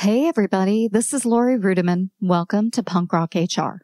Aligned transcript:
Hey, 0.00 0.26
everybody. 0.26 0.88
This 0.88 1.12
is 1.12 1.26
Lori 1.26 1.58
Rudiman. 1.58 2.08
Welcome 2.22 2.70
to 2.70 2.82
Punk 2.82 3.12
Rock 3.12 3.34
HR. 3.34 3.82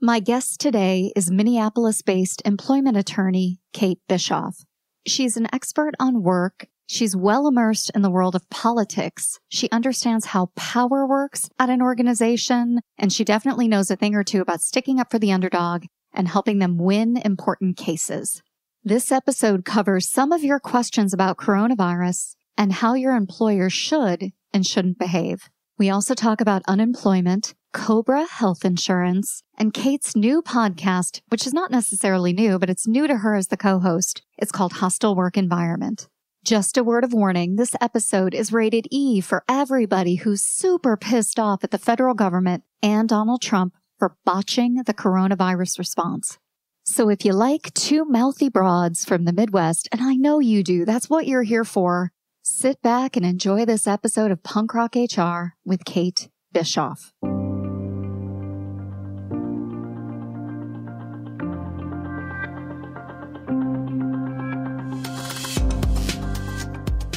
My 0.00 0.20
guest 0.20 0.60
today 0.60 1.10
is 1.16 1.32
Minneapolis 1.32 2.00
based 2.00 2.42
employment 2.44 2.96
attorney 2.96 3.58
Kate 3.72 3.98
Bischoff. 4.06 4.58
She's 5.04 5.36
an 5.36 5.48
expert 5.52 5.94
on 5.98 6.22
work. 6.22 6.68
She's 6.86 7.16
well 7.16 7.48
immersed 7.48 7.90
in 7.92 8.02
the 8.02 8.10
world 8.10 8.36
of 8.36 8.48
politics. 8.50 9.40
She 9.48 9.68
understands 9.72 10.26
how 10.26 10.52
power 10.54 11.04
works 11.04 11.50
at 11.58 11.70
an 11.70 11.82
organization, 11.82 12.78
and 12.96 13.12
she 13.12 13.24
definitely 13.24 13.66
knows 13.66 13.90
a 13.90 13.96
thing 13.96 14.14
or 14.14 14.22
two 14.22 14.42
about 14.42 14.60
sticking 14.60 15.00
up 15.00 15.10
for 15.10 15.18
the 15.18 15.32
underdog 15.32 15.86
and 16.14 16.28
helping 16.28 16.60
them 16.60 16.78
win 16.78 17.16
important 17.16 17.76
cases. 17.76 18.42
This 18.84 19.10
episode 19.10 19.64
covers 19.64 20.08
some 20.08 20.30
of 20.30 20.44
your 20.44 20.60
questions 20.60 21.12
about 21.12 21.36
coronavirus 21.36 22.36
and 22.56 22.74
how 22.74 22.94
your 22.94 23.16
employer 23.16 23.68
should 23.68 24.30
and 24.56 24.66
shouldn't 24.66 24.98
behave. 24.98 25.50
We 25.78 25.90
also 25.90 26.14
talk 26.14 26.40
about 26.40 26.62
unemployment, 26.66 27.52
Cobra 27.74 28.24
health 28.24 28.64
insurance, 28.64 29.42
and 29.58 29.74
Kate's 29.74 30.16
new 30.16 30.40
podcast, 30.40 31.20
which 31.28 31.46
is 31.46 31.52
not 31.52 31.70
necessarily 31.70 32.32
new, 32.32 32.58
but 32.58 32.70
it's 32.70 32.88
new 32.88 33.06
to 33.06 33.18
her 33.18 33.34
as 33.34 33.48
the 33.48 33.58
co-host. 33.58 34.22
It's 34.38 34.50
called 34.50 34.72
Hostile 34.72 35.14
Work 35.14 35.36
Environment. 35.36 36.08
Just 36.42 36.78
a 36.78 36.84
word 36.84 37.04
of 37.04 37.12
warning. 37.12 37.56
This 37.56 37.76
episode 37.82 38.32
is 38.32 38.50
rated 38.50 38.86
E 38.90 39.20
for 39.20 39.44
everybody 39.46 40.14
who's 40.14 40.40
super 40.40 40.96
pissed 40.96 41.38
off 41.38 41.62
at 41.62 41.70
the 41.70 41.76
federal 41.76 42.14
government 42.14 42.64
and 42.82 43.10
Donald 43.10 43.42
Trump 43.42 43.74
for 43.98 44.16
botching 44.24 44.76
the 44.86 44.94
coronavirus 44.94 45.78
response. 45.78 46.38
So 46.84 47.10
if 47.10 47.26
you 47.26 47.34
like 47.34 47.74
two 47.74 48.06
mouthy 48.06 48.48
broads 48.48 49.04
from 49.04 49.26
the 49.26 49.34
Midwest, 49.34 49.86
and 49.92 50.00
I 50.00 50.14
know 50.14 50.38
you 50.38 50.62
do, 50.62 50.86
that's 50.86 51.10
what 51.10 51.26
you're 51.26 51.42
here 51.42 51.64
for, 51.64 52.10
Sit 52.48 52.80
back 52.80 53.16
and 53.16 53.26
enjoy 53.26 53.64
this 53.64 53.88
episode 53.88 54.30
of 54.30 54.40
Punk 54.44 54.72
Rock 54.72 54.94
HR 54.94 55.56
with 55.64 55.84
Kate 55.84 56.28
Bischoff. 56.52 57.12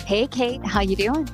Hey 0.07 0.25
Kate, 0.25 0.65
how 0.65 0.81
you 0.81 0.95
doing? 0.95 1.29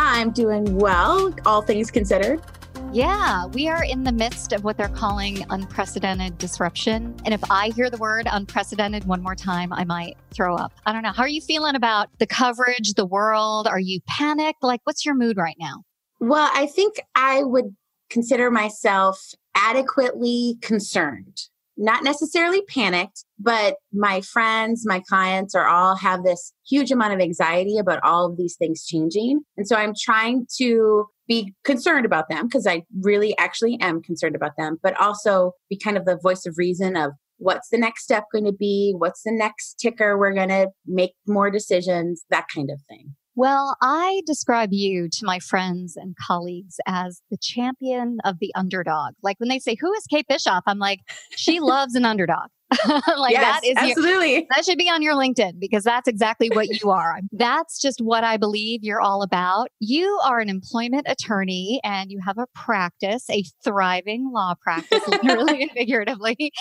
I'm 0.00 0.32
doing 0.32 0.76
well, 0.76 1.32
all 1.46 1.62
things 1.62 1.92
considered. 1.92 2.42
Yeah, 2.90 3.44
we 3.46 3.68
are 3.68 3.84
in 3.84 4.04
the 4.04 4.12
midst 4.12 4.52
of 4.52 4.64
what 4.64 4.78
they're 4.78 4.88
calling 4.88 5.44
unprecedented 5.50 6.38
disruption. 6.38 7.14
And 7.26 7.34
if 7.34 7.40
I 7.50 7.68
hear 7.76 7.90
the 7.90 7.98
word 7.98 8.26
unprecedented 8.30 9.04
one 9.04 9.22
more 9.22 9.34
time, 9.34 9.74
I 9.74 9.84
might 9.84 10.16
throw 10.30 10.56
up. 10.56 10.72
I 10.86 10.92
don't 10.92 11.02
know. 11.02 11.12
How 11.12 11.24
are 11.24 11.28
you 11.28 11.42
feeling 11.42 11.74
about 11.74 12.08
the 12.18 12.26
coverage, 12.26 12.94
the 12.94 13.04
world? 13.04 13.66
Are 13.66 13.78
you 13.78 14.00
panicked? 14.08 14.62
Like, 14.62 14.80
what's 14.84 15.04
your 15.04 15.14
mood 15.14 15.36
right 15.36 15.56
now? 15.60 15.82
Well, 16.18 16.50
I 16.54 16.66
think 16.66 16.94
I 17.14 17.44
would 17.44 17.76
consider 18.08 18.50
myself 18.50 19.20
adequately 19.54 20.56
concerned 20.62 21.36
not 21.78 22.02
necessarily 22.02 22.60
panicked, 22.62 23.24
but 23.38 23.76
my 23.92 24.20
friends, 24.20 24.82
my 24.84 25.00
clients 25.08 25.54
are 25.54 25.68
all 25.68 25.94
have 25.94 26.24
this 26.24 26.52
huge 26.68 26.90
amount 26.90 27.14
of 27.14 27.20
anxiety 27.20 27.78
about 27.78 28.00
all 28.02 28.26
of 28.26 28.36
these 28.36 28.56
things 28.56 28.84
changing. 28.84 29.42
And 29.56 29.66
so 29.66 29.76
I'm 29.76 29.94
trying 29.98 30.46
to 30.58 31.06
be 31.28 31.54
concerned 31.64 32.06
about 32.06 32.28
them 32.28 32.46
because 32.46 32.66
I 32.66 32.82
really 33.02 33.36
actually 33.38 33.78
am 33.80 34.02
concerned 34.02 34.34
about 34.34 34.52
them, 34.56 34.78
but 34.82 34.98
also 34.98 35.52
be 35.68 35.78
kind 35.78 35.96
of 35.96 36.04
the 36.04 36.18
voice 36.20 36.46
of 36.46 36.54
reason 36.56 36.96
of 36.96 37.12
what's 37.36 37.68
the 37.68 37.78
next 37.78 38.02
step 38.02 38.24
going 38.32 38.46
to 38.46 38.52
be? 38.52 38.94
What's 38.96 39.22
the 39.22 39.32
next 39.32 39.74
ticker 39.74 40.18
we're 40.18 40.34
going 40.34 40.48
to 40.48 40.70
make 40.86 41.12
more 41.26 41.50
decisions? 41.50 42.24
That 42.30 42.46
kind 42.52 42.70
of 42.70 42.80
thing. 42.88 43.14
Well, 43.34 43.76
I 43.80 44.22
describe 44.26 44.70
you 44.72 45.08
to 45.12 45.24
my 45.24 45.38
friends 45.38 45.96
and 45.96 46.16
colleagues 46.26 46.74
as 46.88 47.22
the 47.30 47.38
champion 47.40 48.18
of 48.24 48.40
the 48.40 48.52
underdog. 48.56 49.14
Like 49.22 49.38
when 49.38 49.48
they 49.48 49.60
say, 49.60 49.76
Who 49.80 49.92
is 49.92 50.04
Kate 50.10 50.26
Bischoff? 50.28 50.64
I'm 50.66 50.80
like, 50.80 51.00
She 51.36 51.60
loves 51.60 51.94
an 51.94 52.04
underdog. 52.04 52.48
like 53.16 53.32
yes, 53.32 53.42
that 53.42 53.60
is 53.64 53.74
absolutely 53.76 54.34
your, 54.34 54.42
that 54.50 54.64
should 54.64 54.78
be 54.78 54.90
on 54.90 55.02
your 55.02 55.14
LinkedIn 55.14 55.58
because 55.58 55.84
that's 55.84 56.06
exactly 56.06 56.50
what 56.52 56.68
you 56.68 56.90
are. 56.90 57.20
that's 57.32 57.80
just 57.80 58.00
what 58.00 58.24
I 58.24 58.36
believe 58.36 58.80
you're 58.82 59.00
all 59.00 59.22
about. 59.22 59.68
You 59.80 60.20
are 60.24 60.38
an 60.38 60.48
employment 60.48 61.06
attorney 61.08 61.80
and 61.82 62.10
you 62.10 62.20
have 62.26 62.36
a 62.38 62.46
practice, 62.54 63.24
a 63.30 63.42
thriving 63.64 64.30
law 64.32 64.54
practice, 64.60 65.06
literally 65.08 65.62
and 65.62 65.70
figuratively. 65.70 66.52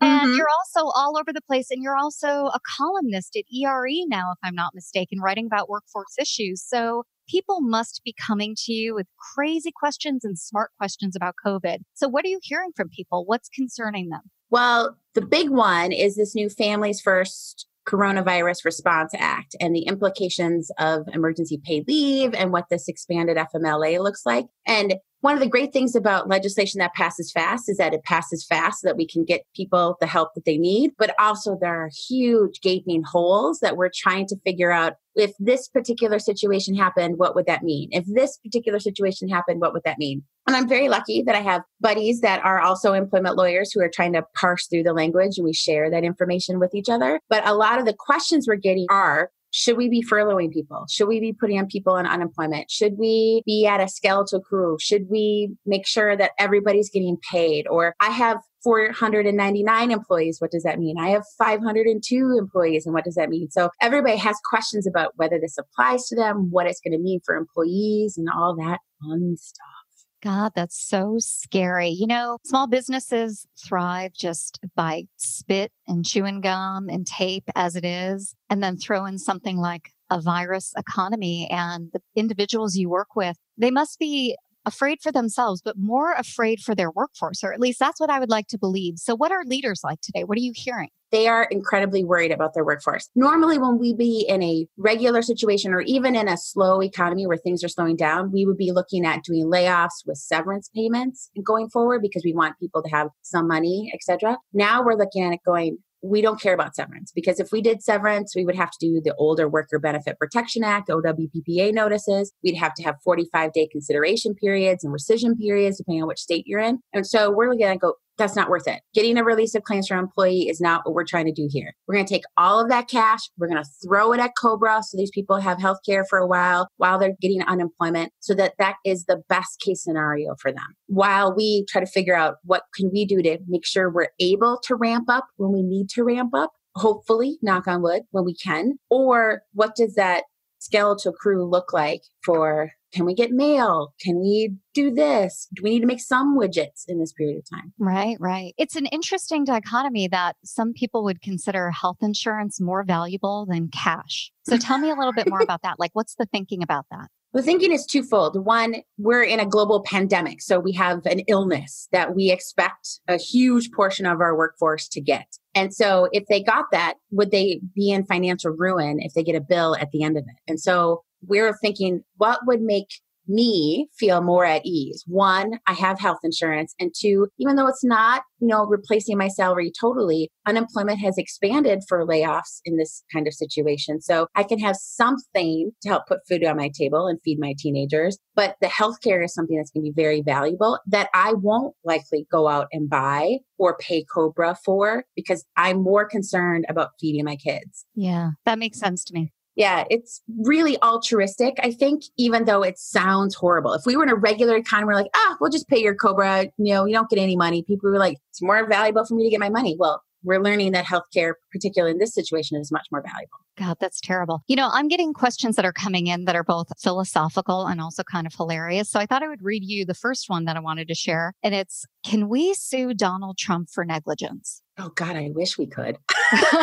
And 0.00 0.28
mm-hmm. 0.28 0.36
you're 0.36 0.48
also 0.48 0.90
all 0.94 1.18
over 1.18 1.32
the 1.32 1.42
place 1.42 1.70
and 1.70 1.82
you're 1.82 1.96
also 1.96 2.28
a 2.28 2.60
columnist 2.78 3.36
at 3.36 3.44
ERE 3.52 4.06
now, 4.06 4.32
if 4.32 4.38
I'm 4.44 4.54
not 4.54 4.74
mistaken, 4.74 5.20
writing 5.20 5.46
about 5.46 5.68
workforce 5.68 6.14
issues. 6.18 6.62
So 6.64 7.04
people 7.28 7.60
must 7.60 8.02
be 8.04 8.14
coming 8.24 8.54
to 8.64 8.72
you 8.72 8.94
with 8.94 9.06
crazy 9.34 9.72
questions 9.74 10.24
and 10.24 10.38
smart 10.38 10.70
questions 10.78 11.16
about 11.16 11.34
COVID. 11.44 11.78
So 11.94 12.08
what 12.08 12.24
are 12.24 12.28
you 12.28 12.40
hearing 12.42 12.70
from 12.76 12.88
people? 12.88 13.24
What's 13.26 13.48
concerning 13.48 14.10
them? 14.10 14.22
Well, 14.50 14.96
the 15.14 15.22
big 15.22 15.50
one 15.50 15.92
is 15.92 16.16
this 16.16 16.34
new 16.34 16.48
Families 16.48 17.00
First 17.00 17.66
Coronavirus 17.88 18.64
Response 18.64 19.12
Act 19.16 19.56
and 19.60 19.74
the 19.74 19.86
implications 19.86 20.70
of 20.78 21.06
emergency 21.12 21.60
paid 21.64 21.86
leave 21.86 22.34
and 22.34 22.52
what 22.52 22.66
this 22.68 22.88
expanded 22.88 23.36
FMLA 23.36 24.02
looks 24.02 24.26
like. 24.26 24.46
And 24.66 24.96
one 25.20 25.34
of 25.34 25.40
the 25.40 25.48
great 25.48 25.72
things 25.72 25.94
about 25.94 26.28
legislation 26.28 26.78
that 26.78 26.94
passes 26.94 27.32
fast 27.32 27.68
is 27.68 27.78
that 27.78 27.94
it 27.94 28.04
passes 28.04 28.44
fast 28.44 28.80
so 28.80 28.88
that 28.88 28.96
we 28.96 29.06
can 29.06 29.24
get 29.24 29.46
people 29.54 29.96
the 30.00 30.06
help 30.06 30.34
that 30.34 30.44
they 30.44 30.58
need. 30.58 30.92
But 30.98 31.14
also, 31.18 31.56
there 31.60 31.74
are 31.74 31.90
huge 32.08 32.60
gaping 32.60 33.02
holes 33.02 33.60
that 33.60 33.76
we're 33.76 33.90
trying 33.94 34.26
to 34.28 34.36
figure 34.44 34.70
out 34.70 34.94
if 35.14 35.32
this 35.38 35.68
particular 35.68 36.18
situation 36.18 36.74
happened, 36.74 37.18
what 37.18 37.34
would 37.34 37.46
that 37.46 37.62
mean? 37.62 37.88
If 37.90 38.04
this 38.06 38.36
particular 38.36 38.78
situation 38.78 39.28
happened, 39.28 39.60
what 39.60 39.72
would 39.72 39.84
that 39.84 39.98
mean? 39.98 40.22
And 40.46 40.54
I'm 40.54 40.68
very 40.68 40.88
lucky 40.88 41.22
that 41.22 41.34
I 41.34 41.40
have 41.40 41.62
buddies 41.80 42.20
that 42.20 42.44
are 42.44 42.60
also 42.60 42.92
employment 42.92 43.36
lawyers 43.36 43.72
who 43.72 43.80
are 43.80 43.90
trying 43.92 44.12
to 44.12 44.24
parse 44.38 44.66
through 44.66 44.82
the 44.82 44.92
language 44.92 45.38
and 45.38 45.44
we 45.44 45.54
share 45.54 45.90
that 45.90 46.04
information 46.04 46.60
with 46.60 46.74
each 46.74 46.88
other. 46.88 47.18
But 47.28 47.46
a 47.48 47.54
lot 47.54 47.78
of 47.78 47.86
the 47.86 47.96
questions 47.98 48.46
we're 48.46 48.56
getting 48.56 48.86
are 48.90 49.30
should 49.56 49.78
we 49.78 49.88
be 49.88 50.02
furloughing 50.02 50.52
people? 50.52 50.84
Should 50.90 51.08
we 51.08 51.18
be 51.18 51.32
putting 51.32 51.58
on 51.58 51.66
people 51.66 51.94
on 51.94 52.06
unemployment? 52.06 52.70
Should 52.70 52.98
we 52.98 53.42
be 53.46 53.66
at 53.66 53.80
a 53.80 53.88
skeletal 53.88 54.42
crew? 54.42 54.76
Should 54.78 55.06
we 55.08 55.56
make 55.64 55.86
sure 55.86 56.14
that 56.14 56.32
everybody's 56.38 56.90
getting 56.90 57.16
paid? 57.32 57.66
Or 57.66 57.94
I 57.98 58.10
have 58.10 58.36
499 58.62 59.90
employees. 59.90 60.42
What 60.42 60.50
does 60.50 60.62
that 60.64 60.78
mean? 60.78 60.98
I 60.98 61.08
have 61.08 61.22
502 61.38 62.36
employees. 62.38 62.84
And 62.84 62.92
what 62.92 63.04
does 63.04 63.14
that 63.14 63.30
mean? 63.30 63.48
So 63.50 63.70
everybody 63.80 64.18
has 64.18 64.36
questions 64.50 64.86
about 64.86 65.12
whether 65.16 65.38
this 65.40 65.56
applies 65.56 66.04
to 66.08 66.16
them, 66.16 66.48
what 66.50 66.66
it's 66.66 66.80
going 66.80 66.92
to 66.92 67.02
mean 67.02 67.20
for 67.24 67.34
employees, 67.34 68.18
and 68.18 68.28
all 68.28 68.54
that 68.56 68.80
fun 69.00 69.36
stuff. 69.38 69.85
God, 70.26 70.52
that's 70.56 70.76
so 70.76 71.18
scary. 71.18 71.90
You 71.90 72.08
know, 72.08 72.38
small 72.44 72.66
businesses 72.66 73.46
thrive 73.64 74.12
just 74.12 74.58
by 74.74 75.04
spit 75.16 75.70
and 75.86 76.04
chewing 76.04 76.40
gum 76.40 76.88
and 76.88 77.06
tape 77.06 77.48
as 77.54 77.76
it 77.76 77.84
is, 77.84 78.34
and 78.50 78.60
then 78.60 78.76
throw 78.76 79.06
in 79.06 79.18
something 79.18 79.56
like 79.56 79.92
a 80.10 80.20
virus 80.20 80.72
economy 80.76 81.48
and 81.48 81.90
the 81.92 82.00
individuals 82.16 82.74
you 82.74 82.88
work 82.88 83.14
with, 83.14 83.36
they 83.56 83.70
must 83.70 84.00
be 84.00 84.36
afraid 84.66 85.00
for 85.00 85.12
themselves, 85.12 85.62
but 85.64 85.78
more 85.78 86.12
afraid 86.12 86.60
for 86.60 86.74
their 86.74 86.90
workforce, 86.90 87.42
or 87.42 87.52
at 87.52 87.60
least 87.60 87.78
that's 87.78 88.00
what 88.00 88.10
I 88.10 88.18
would 88.18 88.28
like 88.28 88.48
to 88.48 88.58
believe. 88.58 88.98
So, 88.98 89.14
what 89.14 89.32
are 89.32 89.44
leaders 89.44 89.80
like 89.82 90.00
today? 90.02 90.24
What 90.24 90.36
are 90.36 90.42
you 90.42 90.52
hearing? 90.54 90.90
They 91.12 91.28
are 91.28 91.44
incredibly 91.44 92.04
worried 92.04 92.32
about 92.32 92.54
their 92.54 92.64
workforce. 92.64 93.08
Normally, 93.14 93.58
when 93.58 93.78
we 93.78 93.94
be 93.94 94.26
in 94.28 94.42
a 94.42 94.66
regular 94.76 95.22
situation 95.22 95.72
or 95.72 95.80
even 95.82 96.16
in 96.16 96.28
a 96.28 96.36
slow 96.36 96.82
economy 96.82 97.26
where 97.26 97.36
things 97.36 97.62
are 97.62 97.68
slowing 97.68 97.96
down, 97.96 98.32
we 98.32 98.44
would 98.44 98.56
be 98.56 98.72
looking 98.72 99.06
at 99.06 99.22
doing 99.22 99.46
layoffs 99.46 100.04
with 100.04 100.18
severance 100.18 100.68
payments 100.74 101.30
going 101.44 101.70
forward 101.70 102.02
because 102.02 102.24
we 102.24 102.32
want 102.32 102.58
people 102.58 102.82
to 102.82 102.90
have 102.90 103.08
some 103.22 103.46
money, 103.46 103.90
etc. 103.94 104.36
Now 104.52 104.82
we're 104.82 104.96
looking 104.96 105.22
at 105.22 105.32
it 105.32 105.40
going, 105.46 105.78
we 106.02 106.20
don't 106.20 106.40
care 106.40 106.54
about 106.54 106.76
severance 106.76 107.12
because 107.14 107.40
if 107.40 107.52
we 107.52 107.60
did 107.60 107.82
severance, 107.82 108.34
we 108.36 108.44
would 108.44 108.56
have 108.56 108.70
to 108.70 108.78
do 108.80 109.00
the 109.02 109.14
Older 109.16 109.48
Worker 109.48 109.78
Benefit 109.78 110.18
Protection 110.18 110.62
Act, 110.62 110.88
OWBPA 110.88 111.72
notices. 111.72 112.32
We'd 112.42 112.56
have 112.56 112.74
to 112.74 112.82
have 112.82 112.96
45 113.02 113.52
day 113.52 113.66
consideration 113.66 114.34
periods 114.34 114.84
and 114.84 114.94
rescission 114.94 115.38
periods, 115.38 115.78
depending 115.78 116.02
on 116.02 116.08
which 116.08 116.20
state 116.20 116.44
you're 116.46 116.60
in. 116.60 116.80
And 116.92 117.06
so 117.06 117.30
we're 117.30 117.48
looking 117.50 117.64
at 117.64 117.80
go, 117.80 117.94
that's 118.18 118.36
not 118.36 118.48
worth 118.48 118.66
it. 118.66 118.80
Getting 118.94 119.18
a 119.18 119.24
release 119.24 119.54
of 119.54 119.62
claims 119.62 119.88
from 119.88 119.98
employee 119.98 120.48
is 120.48 120.60
not 120.60 120.82
what 120.84 120.94
we're 120.94 121.04
trying 121.04 121.26
to 121.26 121.32
do 121.32 121.48
here. 121.50 121.74
We're 121.86 121.94
going 121.94 122.06
to 122.06 122.12
take 122.12 122.24
all 122.36 122.60
of 122.60 122.68
that 122.68 122.88
cash, 122.88 123.20
we're 123.38 123.48
going 123.48 123.62
to 123.62 123.70
throw 123.84 124.12
it 124.12 124.20
at 124.20 124.32
Cobra 124.40 124.82
so 124.82 124.96
these 124.96 125.10
people 125.10 125.38
have 125.38 125.60
health 125.60 125.78
care 125.84 126.04
for 126.08 126.18
a 126.18 126.26
while 126.26 126.68
while 126.76 126.98
they're 126.98 127.16
getting 127.20 127.42
unemployment 127.42 128.12
so 128.20 128.34
that 128.34 128.54
that 128.58 128.76
is 128.84 129.04
the 129.04 129.22
best 129.28 129.60
case 129.60 129.82
scenario 129.82 130.34
for 130.40 130.52
them. 130.52 130.66
While 130.86 131.34
we 131.34 131.64
try 131.68 131.80
to 131.80 131.86
figure 131.86 132.16
out 132.16 132.36
what 132.44 132.62
can 132.74 132.90
we 132.92 133.04
do 133.04 133.22
to 133.22 133.38
make 133.46 133.66
sure 133.66 133.90
we're 133.90 134.08
able 134.20 134.60
to 134.64 134.74
ramp 134.74 135.08
up 135.08 135.26
when 135.36 135.52
we 135.52 135.62
need 135.62 135.88
to 135.90 136.04
ramp 136.04 136.30
up, 136.34 136.52
hopefully, 136.74 137.38
knock 137.42 137.66
on 137.66 137.82
wood, 137.82 138.02
when 138.10 138.24
we 138.24 138.34
can, 138.34 138.78
or 138.90 139.42
what 139.52 139.74
does 139.74 139.94
that 139.94 140.24
skeletal 140.66 141.12
crew 141.12 141.44
look 141.44 141.72
like 141.72 142.02
for 142.24 142.72
can 142.92 143.04
we 143.04 143.14
get 143.14 143.30
mail? 143.30 143.94
Can 144.00 144.20
we 144.20 144.54
do 144.72 144.90
this? 144.90 145.48
Do 145.54 145.62
we 145.62 145.70
need 145.70 145.80
to 145.80 145.86
make 145.86 146.00
some 146.00 146.38
widgets 146.38 146.84
in 146.88 146.98
this 146.98 147.12
period 147.12 147.38
of 147.38 147.44
time? 147.50 147.72
Right, 147.78 148.16
right. 148.18 148.54
It's 148.56 148.76
an 148.76 148.86
interesting 148.86 149.44
dichotomy 149.44 150.08
that 150.08 150.36
some 150.44 150.72
people 150.72 151.04
would 151.04 151.20
consider 151.20 151.70
health 151.70 151.98
insurance 152.00 152.60
more 152.60 152.84
valuable 152.84 153.44
than 153.46 153.68
cash. 153.68 154.30
So 154.44 154.56
tell 154.56 154.78
me 154.78 154.90
a 154.90 154.94
little 154.94 155.12
bit 155.12 155.28
more 155.28 155.40
about 155.42 155.62
that. 155.62 155.78
Like, 155.78 155.90
what's 155.92 156.14
the 156.14 156.26
thinking 156.26 156.62
about 156.62 156.86
that? 156.90 157.08
The 157.36 157.42
thinking 157.42 157.70
is 157.70 157.84
twofold. 157.84 158.46
One, 158.46 158.76
we're 158.96 159.22
in 159.22 159.40
a 159.40 159.44
global 159.44 159.82
pandemic, 159.82 160.40
so 160.40 160.58
we 160.58 160.72
have 160.72 161.04
an 161.04 161.20
illness 161.28 161.86
that 161.92 162.14
we 162.14 162.30
expect 162.30 163.00
a 163.08 163.18
huge 163.18 163.70
portion 163.72 164.06
of 164.06 164.22
our 164.22 164.34
workforce 164.34 164.88
to 164.88 165.02
get. 165.02 165.26
And 165.54 165.74
so 165.74 166.08
if 166.12 166.24
they 166.30 166.42
got 166.42 166.64
that, 166.72 166.94
would 167.10 167.32
they 167.32 167.60
be 167.74 167.90
in 167.90 168.06
financial 168.06 168.52
ruin 168.52 169.00
if 169.00 169.12
they 169.12 169.22
get 169.22 169.34
a 169.34 169.42
bill 169.42 169.76
at 169.76 169.90
the 169.90 170.02
end 170.02 170.16
of 170.16 170.24
it? 170.26 170.36
And 170.48 170.58
so 170.58 171.04
we're 171.26 171.54
thinking, 171.58 172.04
what 172.16 172.40
would 172.46 172.62
make 172.62 172.88
me 173.28 173.88
feel 173.98 174.22
more 174.22 174.44
at 174.44 174.64
ease. 174.64 175.04
One, 175.06 175.58
I 175.66 175.72
have 175.74 175.98
health 175.98 176.18
insurance. 176.22 176.74
And 176.78 176.92
two, 176.98 177.28
even 177.38 177.56
though 177.56 177.66
it's 177.66 177.84
not, 177.84 178.22
you 178.38 178.48
know, 178.48 178.64
replacing 178.66 179.18
my 179.18 179.28
salary 179.28 179.72
totally, 179.78 180.30
unemployment 180.46 181.00
has 181.00 181.18
expanded 181.18 181.80
for 181.88 182.06
layoffs 182.06 182.60
in 182.64 182.76
this 182.76 183.02
kind 183.12 183.26
of 183.26 183.34
situation. 183.34 184.00
So 184.00 184.26
I 184.34 184.42
can 184.42 184.58
have 184.58 184.76
something 184.76 185.70
to 185.82 185.88
help 185.88 186.06
put 186.06 186.20
food 186.28 186.44
on 186.44 186.56
my 186.56 186.70
table 186.76 187.06
and 187.06 187.18
feed 187.24 187.38
my 187.38 187.54
teenagers. 187.58 188.18
But 188.34 188.56
the 188.60 188.66
healthcare 188.66 189.24
is 189.24 189.34
something 189.34 189.56
that's 189.56 189.70
going 189.70 189.84
to 189.84 189.92
be 189.92 190.02
very 190.02 190.22
valuable 190.22 190.78
that 190.86 191.08
I 191.14 191.32
won't 191.32 191.74
likely 191.84 192.26
go 192.30 192.48
out 192.48 192.66
and 192.72 192.88
buy 192.88 193.38
or 193.58 193.76
pay 193.78 194.04
Cobra 194.04 194.56
for 194.64 195.04
because 195.14 195.44
I'm 195.56 195.82
more 195.82 196.06
concerned 196.06 196.66
about 196.68 196.90
feeding 197.00 197.24
my 197.24 197.36
kids. 197.36 197.86
Yeah, 197.94 198.32
that 198.44 198.58
makes 198.58 198.78
sense 198.78 199.04
to 199.04 199.14
me 199.14 199.32
yeah, 199.56 199.84
it's 199.90 200.22
really 200.38 200.80
altruistic. 200.82 201.56
I 201.62 201.72
think, 201.72 202.02
even 202.16 202.44
though 202.44 202.62
it 202.62 202.78
sounds 202.78 203.34
horrible, 203.34 203.72
if 203.72 203.82
we 203.86 203.96
were 203.96 204.04
in 204.04 204.10
a 204.10 204.14
regular 204.14 204.56
economy, 204.56 204.86
we're 204.86 204.94
like, 204.94 205.10
ah, 205.14 205.36
we'll 205.40 205.50
just 205.50 205.68
pay 205.68 205.82
your 205.82 205.94
Cobra. 205.94 206.44
You 206.58 206.74
know, 206.74 206.84
you 206.84 206.94
don't 206.94 207.08
get 207.08 207.18
any 207.18 207.36
money. 207.36 207.62
People 207.62 207.90
were 207.90 207.98
like, 207.98 208.18
it's 208.30 208.42
more 208.42 208.68
valuable 208.68 209.04
for 209.04 209.14
me 209.14 209.24
to 209.24 209.30
get 209.30 209.40
my 209.40 209.50
money. 209.50 209.74
Well, 209.78 210.02
we're 210.22 210.42
learning 210.42 210.72
that 210.72 210.84
healthcare, 210.84 211.34
particularly 211.52 211.92
in 211.92 211.98
this 211.98 212.12
situation, 212.12 212.58
is 212.58 212.72
much 212.72 212.86
more 212.90 213.00
valuable. 213.00 213.38
God, 213.56 213.76
that's 213.80 214.00
terrible. 214.00 214.42
You 214.48 214.56
know, 214.56 214.68
I'm 214.72 214.88
getting 214.88 215.14
questions 215.14 215.56
that 215.56 215.64
are 215.64 215.72
coming 215.72 216.08
in 216.08 216.24
that 216.24 216.36
are 216.36 216.44
both 216.44 216.66
philosophical 216.78 217.66
and 217.66 217.80
also 217.80 218.02
kind 218.02 218.26
of 218.26 218.34
hilarious. 218.34 218.90
So 218.90 219.00
I 219.00 219.06
thought 219.06 219.22
I 219.22 219.28
would 219.28 219.42
read 219.42 219.64
you 219.64 219.86
the 219.86 219.94
first 219.94 220.28
one 220.28 220.44
that 220.44 220.56
I 220.56 220.60
wanted 220.60 220.88
to 220.88 220.94
share. 220.94 221.32
And 221.42 221.54
it's 221.54 221.86
Can 222.06 222.28
we 222.28 222.54
sue 222.54 222.94
Donald 222.94 223.36
Trump 223.36 223.68
for 223.68 223.84
negligence? 223.84 224.62
Oh, 224.78 224.90
God, 224.90 225.16
I 225.16 225.32
wish 225.34 225.58
we 225.58 225.66
could. 225.66 225.98
I 226.32 226.54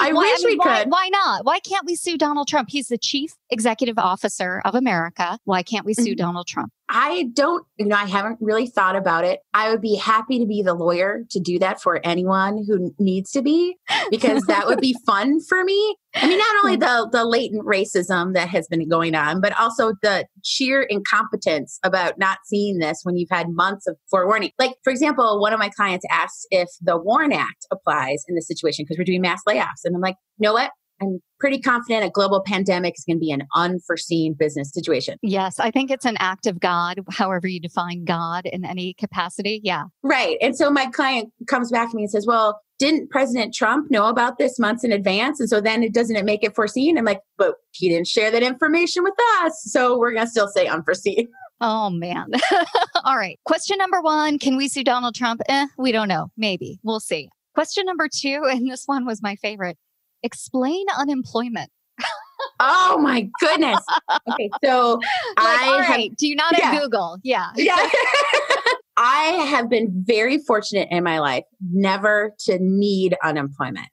I 0.00 0.36
mean, 0.38 0.44
we 0.44 0.56
why, 0.56 0.82
could. 0.82 0.90
Why 0.90 1.08
not? 1.12 1.44
Why 1.44 1.60
can't 1.60 1.86
we 1.86 1.94
sue 1.94 2.18
Donald 2.18 2.48
Trump? 2.48 2.70
He's 2.72 2.88
the 2.88 2.98
chief 2.98 3.34
executive 3.50 3.98
officer 3.98 4.60
of 4.64 4.74
America. 4.74 5.38
Why 5.44 5.62
can't 5.62 5.86
we 5.86 5.94
sue 5.94 6.06
mm-hmm. 6.06 6.16
Donald 6.16 6.48
Trump? 6.48 6.72
I 6.88 7.30
don't, 7.34 7.64
you 7.76 7.86
know, 7.86 7.94
I 7.94 8.06
haven't 8.06 8.38
really 8.40 8.66
thought 8.66 8.96
about 8.96 9.24
it. 9.24 9.38
I 9.54 9.70
would 9.70 9.80
be 9.80 9.94
happy 9.94 10.40
to 10.40 10.46
be 10.46 10.62
the 10.62 10.74
lawyer 10.74 11.22
to 11.30 11.38
do 11.38 11.60
that 11.60 11.80
for 11.80 12.00
anyone 12.04 12.64
who 12.66 12.92
needs 12.98 13.30
to 13.30 13.42
be, 13.42 13.76
because 14.10 14.42
that 14.44 14.66
would 14.66 14.80
be 14.80 14.96
fun 15.06 15.40
for 15.40 15.62
me. 15.62 15.96
I 16.14 16.28
mean, 16.28 16.38
not 16.38 16.64
only 16.64 16.76
the 16.76 17.08
the 17.10 17.24
latent 17.24 17.64
racism 17.64 18.34
that 18.34 18.48
has 18.48 18.68
been 18.68 18.86
going 18.88 19.14
on, 19.14 19.40
but 19.40 19.58
also 19.58 19.94
the 20.02 20.26
sheer 20.44 20.82
incompetence 20.82 21.78
about 21.82 22.18
not 22.18 22.38
seeing 22.44 22.78
this 22.78 23.00
when 23.02 23.16
you've 23.16 23.30
had 23.30 23.48
months 23.50 23.86
of 23.86 23.96
forewarning. 24.10 24.50
Like, 24.58 24.74
for 24.84 24.90
example, 24.90 25.40
one 25.40 25.52
of 25.52 25.58
my 25.58 25.70
clients 25.70 26.04
asked 26.10 26.46
if 26.50 26.68
the 26.80 26.98
WARN 26.98 27.32
Act 27.32 27.66
applies 27.70 28.24
in 28.28 28.34
this 28.34 28.46
situation 28.46 28.84
because 28.84 28.98
we're 28.98 29.04
doing 29.04 29.22
mass 29.22 29.42
layoffs, 29.48 29.84
and 29.84 29.94
I'm 29.94 30.02
like, 30.02 30.16
you 30.38 30.48
know 30.48 30.52
what? 30.52 30.70
I'm 31.02 31.20
pretty 31.40 31.60
confident 31.60 32.04
a 32.04 32.10
global 32.10 32.42
pandemic 32.46 32.94
is 32.96 33.04
going 33.04 33.16
to 33.16 33.20
be 33.20 33.32
an 33.32 33.42
unforeseen 33.54 34.34
business 34.38 34.72
situation. 34.72 35.18
Yes, 35.22 35.58
I 35.58 35.70
think 35.70 35.90
it's 35.90 36.04
an 36.04 36.16
act 36.20 36.46
of 36.46 36.60
God, 36.60 37.00
however 37.10 37.48
you 37.48 37.60
define 37.60 38.04
God 38.04 38.46
in 38.46 38.64
any 38.64 38.94
capacity. 38.94 39.60
Yeah. 39.64 39.84
Right. 40.02 40.36
And 40.40 40.56
so 40.56 40.70
my 40.70 40.86
client 40.86 41.32
comes 41.48 41.72
back 41.72 41.90
to 41.90 41.96
me 41.96 42.04
and 42.04 42.10
says, 42.10 42.26
Well, 42.26 42.60
didn't 42.82 43.10
President 43.10 43.54
Trump 43.54 43.92
know 43.92 44.08
about 44.08 44.38
this 44.38 44.58
months 44.58 44.82
in 44.82 44.90
advance? 44.90 45.38
And 45.38 45.48
so 45.48 45.60
then 45.60 45.84
it 45.84 45.94
doesn't 45.94 46.16
it 46.16 46.24
make 46.24 46.42
it 46.42 46.56
foreseen? 46.56 46.98
I'm 46.98 47.04
like, 47.04 47.20
but 47.38 47.54
he 47.70 47.88
didn't 47.88 48.08
share 48.08 48.28
that 48.32 48.42
information 48.42 49.04
with 49.04 49.14
us. 49.40 49.62
So 49.66 49.96
we're 49.96 50.12
going 50.12 50.26
to 50.26 50.30
still 50.30 50.48
say 50.48 50.66
unforeseen. 50.66 51.28
Oh 51.64 51.90
man. 51.90 52.26
All 53.04 53.16
right. 53.16 53.38
Question 53.44 53.78
number 53.78 54.02
one 54.02 54.36
Can 54.40 54.56
we 54.56 54.66
sue 54.66 54.82
Donald 54.82 55.14
Trump? 55.14 55.40
Eh, 55.48 55.68
we 55.78 55.92
don't 55.92 56.08
know. 56.08 56.26
Maybe. 56.36 56.80
We'll 56.82 56.98
see. 56.98 57.28
Question 57.54 57.86
number 57.86 58.08
two, 58.12 58.42
and 58.50 58.68
this 58.68 58.82
one 58.86 59.06
was 59.06 59.22
my 59.22 59.36
favorite. 59.36 59.78
Explain 60.24 60.84
unemployment. 60.98 61.70
oh 62.58 62.98
my 62.98 63.28
goodness. 63.38 63.78
Okay, 64.28 64.50
so 64.64 64.94
like, 64.94 65.04
I 65.36 65.84
have, 65.84 66.16
do 66.16 66.26
you 66.26 66.34
not 66.34 66.58
yeah. 66.58 66.80
Google? 66.80 67.18
Yeah. 67.22 67.50
Yeah. 67.54 67.88
I 68.96 69.46
have 69.48 69.70
been 69.70 70.04
very 70.06 70.38
fortunate 70.38 70.88
in 70.90 71.02
my 71.04 71.18
life 71.18 71.44
never 71.60 72.32
to 72.40 72.58
need 72.60 73.16
unemployment. 73.22 73.88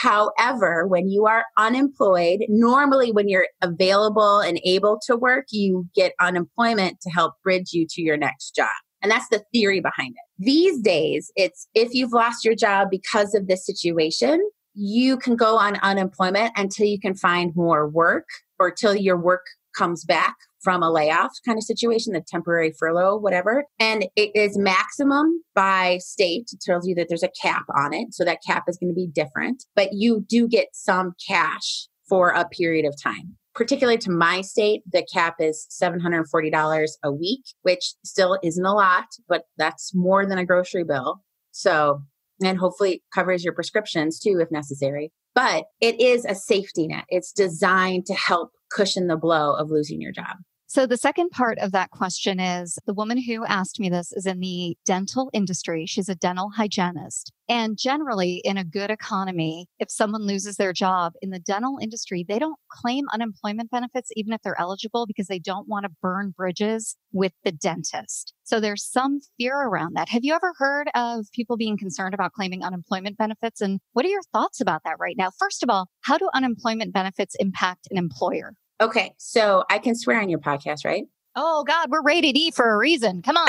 However, 0.00 0.86
when 0.86 1.08
you 1.08 1.26
are 1.26 1.44
unemployed, 1.56 2.44
normally 2.48 3.10
when 3.10 3.28
you're 3.28 3.48
available 3.62 4.40
and 4.40 4.60
able 4.64 5.00
to 5.06 5.16
work, 5.16 5.46
you 5.50 5.88
get 5.94 6.12
unemployment 6.20 7.00
to 7.02 7.10
help 7.10 7.34
bridge 7.42 7.72
you 7.72 7.86
to 7.90 8.02
your 8.02 8.16
next 8.16 8.54
job. 8.54 8.68
And 9.02 9.10
that's 9.10 9.28
the 9.28 9.42
theory 9.52 9.80
behind 9.80 10.14
it. 10.14 10.44
These 10.44 10.80
days, 10.80 11.30
it's 11.36 11.68
if 11.74 11.94
you've 11.94 12.12
lost 12.12 12.44
your 12.44 12.54
job 12.54 12.88
because 12.90 13.34
of 13.34 13.46
this 13.46 13.64
situation, 13.64 14.40
you 14.74 15.16
can 15.16 15.36
go 15.36 15.56
on 15.56 15.76
unemployment 15.82 16.52
until 16.56 16.86
you 16.86 17.00
can 17.00 17.14
find 17.14 17.54
more 17.56 17.88
work 17.88 18.26
or 18.58 18.70
till 18.70 18.94
your 18.94 19.16
work 19.16 19.46
comes 19.76 20.04
back 20.04 20.36
from 20.62 20.82
a 20.82 20.90
layoff 20.90 21.32
kind 21.46 21.58
of 21.58 21.64
situation, 21.64 22.12
the 22.12 22.24
temporary 22.26 22.72
furlough, 22.78 23.16
whatever. 23.16 23.64
And 23.78 24.06
it 24.16 24.30
is 24.34 24.58
maximum 24.58 25.42
by 25.54 25.98
state. 25.98 26.48
It 26.52 26.60
tells 26.60 26.86
you 26.86 26.94
that 26.96 27.06
there's 27.08 27.22
a 27.22 27.30
cap 27.40 27.64
on 27.76 27.94
it. 27.94 28.08
So 28.12 28.24
that 28.24 28.42
cap 28.46 28.64
is 28.68 28.76
going 28.78 28.90
to 28.90 28.94
be 28.94 29.06
different, 29.06 29.64
but 29.74 29.90
you 29.92 30.24
do 30.28 30.48
get 30.48 30.68
some 30.72 31.12
cash 31.26 31.88
for 32.08 32.30
a 32.30 32.48
period 32.48 32.86
of 32.86 32.94
time. 33.00 33.36
Particularly 33.54 33.98
to 33.98 34.10
my 34.10 34.40
state, 34.40 34.82
the 34.90 35.06
cap 35.12 35.36
is 35.40 35.66
$740 35.82 36.88
a 37.02 37.12
week, 37.12 37.42
which 37.62 37.94
still 38.04 38.38
isn't 38.42 38.64
a 38.64 38.72
lot, 38.72 39.06
but 39.28 39.42
that's 39.56 39.92
more 39.94 40.24
than 40.24 40.38
a 40.38 40.46
grocery 40.46 40.84
bill. 40.84 41.22
So 41.50 42.02
and 42.42 42.58
hopefully 42.58 43.02
covers 43.12 43.44
your 43.44 43.52
prescriptions 43.52 44.18
too 44.18 44.38
if 44.40 44.50
necessary. 44.50 45.12
But 45.34 45.64
it 45.80 46.00
is 46.00 46.24
a 46.24 46.34
safety 46.34 46.86
net. 46.86 47.04
It's 47.08 47.32
designed 47.32 48.06
to 48.06 48.14
help 48.14 48.50
cushion 48.70 49.06
the 49.06 49.16
blow 49.16 49.54
of 49.54 49.70
losing 49.70 50.00
your 50.00 50.12
job. 50.12 50.36
So, 50.70 50.84
the 50.84 50.98
second 50.98 51.30
part 51.30 51.56
of 51.60 51.72
that 51.72 51.92
question 51.92 52.38
is 52.38 52.78
the 52.84 52.92
woman 52.92 53.16
who 53.16 53.46
asked 53.46 53.80
me 53.80 53.88
this 53.88 54.12
is 54.12 54.26
in 54.26 54.40
the 54.40 54.76
dental 54.84 55.30
industry. 55.32 55.86
She's 55.86 56.10
a 56.10 56.14
dental 56.14 56.50
hygienist. 56.50 57.32
And 57.48 57.78
generally, 57.78 58.42
in 58.44 58.58
a 58.58 58.64
good 58.64 58.90
economy, 58.90 59.66
if 59.78 59.90
someone 59.90 60.26
loses 60.26 60.56
their 60.56 60.74
job 60.74 61.14
in 61.22 61.30
the 61.30 61.38
dental 61.38 61.78
industry, 61.80 62.22
they 62.22 62.38
don't 62.38 62.58
claim 62.70 63.06
unemployment 63.14 63.70
benefits, 63.70 64.10
even 64.14 64.34
if 64.34 64.42
they're 64.42 64.60
eligible, 64.60 65.06
because 65.06 65.28
they 65.28 65.38
don't 65.38 65.66
want 65.66 65.84
to 65.84 65.90
burn 66.02 66.34
bridges 66.36 66.98
with 67.12 67.32
the 67.44 67.52
dentist. 67.52 68.34
So, 68.44 68.60
there's 68.60 68.84
some 68.84 69.20
fear 69.38 69.56
around 69.56 69.94
that. 69.94 70.10
Have 70.10 70.24
you 70.24 70.34
ever 70.34 70.52
heard 70.58 70.90
of 70.94 71.24
people 71.32 71.56
being 71.56 71.78
concerned 71.78 72.12
about 72.12 72.32
claiming 72.34 72.62
unemployment 72.62 73.16
benefits? 73.16 73.62
And 73.62 73.80
what 73.94 74.04
are 74.04 74.10
your 74.10 74.20
thoughts 74.34 74.60
about 74.60 74.82
that 74.84 74.98
right 75.00 75.16
now? 75.16 75.30
First 75.38 75.62
of 75.62 75.70
all, 75.70 75.88
how 76.02 76.18
do 76.18 76.28
unemployment 76.34 76.92
benefits 76.92 77.34
impact 77.40 77.88
an 77.90 77.96
employer? 77.96 78.52
Okay, 78.80 79.12
so 79.18 79.64
I 79.70 79.78
can 79.78 79.94
swear 79.96 80.20
on 80.20 80.28
your 80.28 80.38
podcast, 80.38 80.84
right? 80.84 81.04
Oh 81.34 81.64
God, 81.64 81.90
we're 81.90 82.02
rated 82.02 82.36
E 82.36 82.50
for 82.50 82.70
a 82.72 82.76
reason. 82.76 83.22
Come 83.22 83.36
on. 83.36 83.48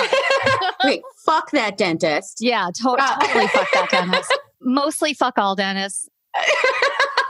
Wait, 0.83 1.01
fuck 1.25 1.51
that 1.51 1.77
dentist. 1.77 2.37
Yeah, 2.39 2.69
to- 2.81 2.89
uh, 2.91 3.19
totally 3.19 3.47
fuck 3.47 3.67
that 3.73 3.87
dentist. 3.91 4.37
Mostly 4.61 5.13
fuck 5.13 5.37
all 5.37 5.55
dentists. 5.55 6.07